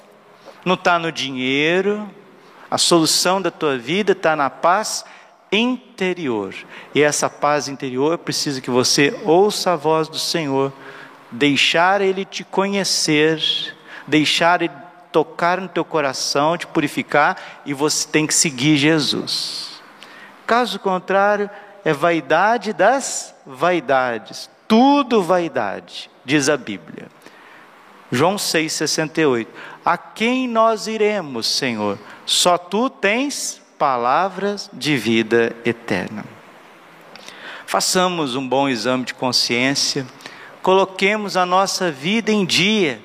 não 0.68 0.76
está 0.76 1.00
no 1.00 1.12
dinheiro, 1.12 2.08
a 2.70 2.78
solução 2.78 3.42
da 3.42 3.50
tua 3.50 3.78
vida 3.78 4.12
está 4.12 4.36
na 4.36 4.50
paz 4.50 5.06
interior. 5.50 6.54
E 6.94 7.02
essa 7.02 7.30
paz 7.30 7.70
interior 7.70 8.18
precisa 8.18 8.60
que 8.60 8.70
você 8.70 9.18
ouça 9.24 9.74
a 9.74 9.76
voz 9.78 10.10
do 10.10 10.20
Senhor, 10.20 10.74
deixar 11.32 12.02
Ele 12.02 12.26
te 12.26 12.44
conhecer, 12.44 13.42
deixar 14.06 14.62
Ele 14.62 14.74
tocar 15.10 15.62
no 15.62 15.70
teu 15.70 15.86
coração, 15.86 16.58
te 16.58 16.68
purificar, 16.68 17.38
e 17.66 17.74
você 17.74 18.06
tem 18.06 18.28
que 18.28 18.34
seguir 18.34 18.76
Jesus. 18.76 19.82
Caso 20.46 20.80
contrário, 20.80 21.50
é 21.86 21.94
vaidade 21.94 22.74
das 22.74 23.34
vaidades, 23.46 24.50
tudo 24.68 25.24
vaidade, 25.24 26.10
diz 26.26 26.50
a 26.50 26.58
Bíblia. 26.58 27.08
João 28.12 28.36
6,68. 28.36 29.48
A 29.88 29.98
quem 29.98 30.50
nós 30.50 30.86
iremos, 30.86 31.48
Senhor? 31.48 31.98
Só 32.26 32.58
tu 32.58 32.90
tens 32.90 33.62
palavras 33.80 34.70
de 34.74 34.98
vida 34.98 35.56
eterna. 35.64 36.26
Façamos 37.66 38.36
um 38.36 38.46
bom 38.46 38.68
exame 38.68 39.06
de 39.06 39.14
consciência, 39.14 40.06
coloquemos 40.62 41.38
a 41.38 41.46
nossa 41.46 41.90
vida 41.90 42.34
em 42.34 42.46
dia, 42.46 43.02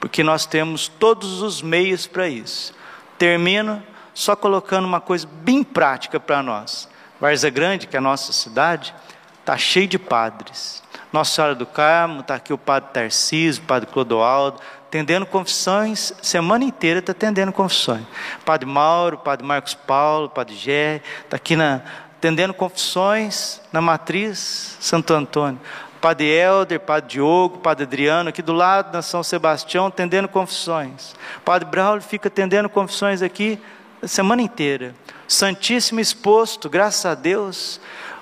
porque 0.00 0.24
nós 0.24 0.44
temos 0.44 0.88
todos 0.88 1.40
os 1.40 1.62
meios 1.62 2.08
para 2.08 2.28
isso. 2.28 2.74
Termino 3.16 3.80
só 4.12 4.34
colocando 4.34 4.86
uma 4.86 5.00
coisa 5.00 5.28
bem 5.44 5.62
prática 5.62 6.18
para 6.18 6.42
nós. 6.42 6.88
Varza 7.20 7.48
Grande, 7.48 7.86
que 7.86 7.94
é 7.94 8.00
a 8.00 8.02
nossa 8.02 8.32
cidade, 8.32 8.92
está 9.38 9.56
cheio 9.56 9.86
de 9.86 10.00
padres. 10.00 10.82
Nossa 11.12 11.34
Senhora 11.34 11.54
do 11.54 11.64
Carmo, 11.64 12.20
está 12.20 12.34
aqui 12.34 12.52
o 12.52 12.58
Padre 12.58 12.90
Tarcísio, 12.92 13.62
o 13.62 13.66
Padre 13.66 13.88
Clodoaldo, 13.90 14.60
atendendo 14.86 15.24
confissões, 15.24 16.12
semana 16.20 16.64
inteira 16.64 16.98
está 17.00 17.12
atendendo 17.12 17.52
confissões. 17.52 18.04
Padre 18.44 18.66
Mauro, 18.66 19.18
Padre 19.18 19.46
Marcos 19.46 19.74
Paulo, 19.74 20.28
Padre 20.28 20.54
Gé, 20.54 21.00
está 21.24 21.36
aqui 21.36 21.56
na, 21.56 21.82
atendendo 22.16 22.52
confissões 22.52 23.60
na 23.72 23.80
matriz 23.80 24.76
Santo 24.80 25.14
Antônio. 25.14 25.60
Padre 26.00 26.26
Helder, 26.26 26.78
Padre 26.78 27.10
Diogo, 27.10 27.58
Padre 27.58 27.84
Adriano, 27.84 28.28
aqui 28.28 28.42
do 28.42 28.52
lado 28.52 28.92
na 28.92 29.02
São 29.02 29.22
Sebastião, 29.22 29.86
atendendo 29.86 30.28
confissões. 30.28 31.14
Padre 31.44 31.68
Braulio 31.68 32.02
fica 32.02 32.28
atendendo 32.28 32.68
confissões 32.68 33.20
aqui 33.22 33.58
a 34.02 34.06
semana 34.06 34.42
inteira. 34.42 34.94
Santíssimo 35.26 36.00
exposto, 36.00 36.70
graças 36.70 37.04
a 37.04 37.14
Deus 37.14 37.80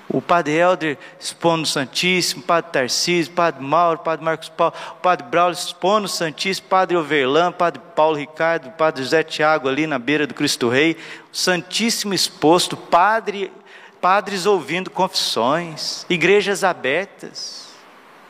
o 0.09 0.21
padre 0.21 0.53
Helder 0.53 0.97
expondo 1.19 1.63
o 1.63 1.67
Santíssimo, 1.67 2.41
o 2.41 2.45
padre 2.45 2.71
Tarcísio, 2.71 3.31
o 3.31 3.35
padre 3.35 3.63
Mauro, 3.63 3.99
o 3.99 4.03
padre 4.03 4.23
Marcos 4.23 4.49
Paulo, 4.49 4.73
o 4.91 5.01
padre 5.01 5.27
Braulio 5.27 5.53
expondo 5.53 6.05
o 6.05 6.09
Santíssimo, 6.09 6.67
o 6.67 6.69
padre 6.69 6.95
Overlan, 6.95 7.49
o 7.49 7.53
padre 7.53 7.81
Paulo 7.95 8.17
Ricardo, 8.17 8.69
o 8.69 8.71
padre 8.71 9.03
José 9.03 9.23
Tiago 9.23 9.67
ali 9.67 9.85
na 9.85 9.99
beira 9.99 10.25
do 10.25 10.33
Cristo 10.33 10.69
Rei, 10.69 10.95
o 11.31 11.35
Santíssimo 11.35 12.13
exposto, 12.13 12.77
padre, 12.77 13.51
padres 13.99 14.45
ouvindo 14.45 14.89
confissões, 14.89 16.05
igrejas 16.09 16.63
abertas. 16.63 17.67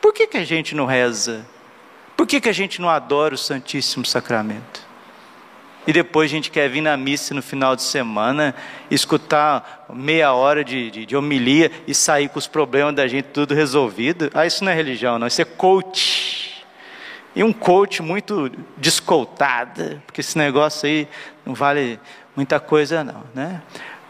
Por 0.00 0.12
que, 0.12 0.26
que 0.26 0.36
a 0.36 0.44
gente 0.44 0.74
não 0.74 0.86
reza? 0.86 1.46
Por 2.16 2.26
que, 2.26 2.40
que 2.40 2.48
a 2.48 2.52
gente 2.52 2.80
não 2.80 2.88
adora 2.88 3.34
o 3.34 3.38
Santíssimo 3.38 4.04
Sacramento? 4.04 4.87
E 5.88 5.92
depois 5.92 6.30
a 6.30 6.34
gente 6.34 6.50
quer 6.50 6.68
vir 6.68 6.82
na 6.82 6.98
missa 6.98 7.32
no 7.32 7.40
final 7.40 7.74
de 7.74 7.80
semana, 7.80 8.54
escutar 8.90 9.86
meia 9.90 10.34
hora 10.34 10.62
de, 10.62 10.90
de, 10.90 11.06
de 11.06 11.16
homilia 11.16 11.72
e 11.86 11.94
sair 11.94 12.28
com 12.28 12.38
os 12.38 12.46
problemas 12.46 12.94
da 12.94 13.08
gente 13.08 13.28
tudo 13.32 13.54
resolvido. 13.54 14.30
Ah, 14.34 14.44
isso 14.44 14.62
não 14.62 14.70
é 14.70 14.74
religião, 14.74 15.18
não, 15.18 15.26
isso 15.26 15.40
é 15.40 15.46
coach. 15.46 16.62
E 17.34 17.42
um 17.42 17.54
coach 17.54 18.02
muito 18.02 18.52
descoltado, 18.76 20.02
porque 20.04 20.20
esse 20.20 20.36
negócio 20.36 20.86
aí 20.86 21.08
não 21.46 21.54
vale 21.54 21.98
muita 22.36 22.60
coisa, 22.60 23.02
não, 23.02 23.24
né? 23.34 23.62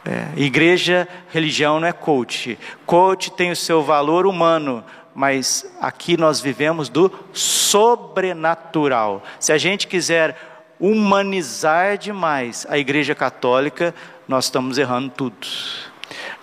É, 0.05 0.27
igreja, 0.37 1.07
religião 1.31 1.79
não 1.79 1.87
é 1.87 1.93
coach. 1.93 2.59
Coach 2.85 3.31
tem 3.31 3.53
o 3.53 3.57
seu 3.57 3.85
valor 3.85 4.27
humano, 4.27 4.83
mas 5.15 5.65
aqui 5.81 6.17
nós 6.17 6.41
vivemos 6.41 6.89
do 6.89 7.09
sobrenatural. 7.33 9.23
Se 9.39 9.53
a 9.53 9.59
gente 9.59 9.87
quiser 9.87 10.58
humanizar 10.81 11.99
demais 11.99 12.67
a 12.69 12.79
Igreja 12.79 13.15
Católica, 13.15 13.95
nós 14.27 14.45
estamos 14.45 14.79
errando 14.79 15.11
tudo. 15.11 15.47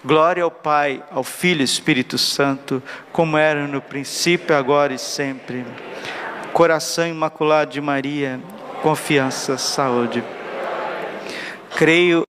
Glória 0.03 0.43
ao 0.43 0.51
Pai, 0.51 1.03
ao 1.11 1.23
Filho 1.23 1.61
e 1.61 1.63
Espírito 1.63 2.17
Santo, 2.17 2.81
como 3.11 3.37
era 3.37 3.65
no 3.67 3.81
princípio, 3.81 4.55
agora 4.55 4.93
e 4.93 4.99
sempre. 4.99 5.65
Coração 6.53 7.07
imaculado 7.07 7.71
de 7.71 7.81
Maria, 7.81 8.39
confiança, 8.81 9.57
saúde. 9.57 10.23
Creio 11.75 12.23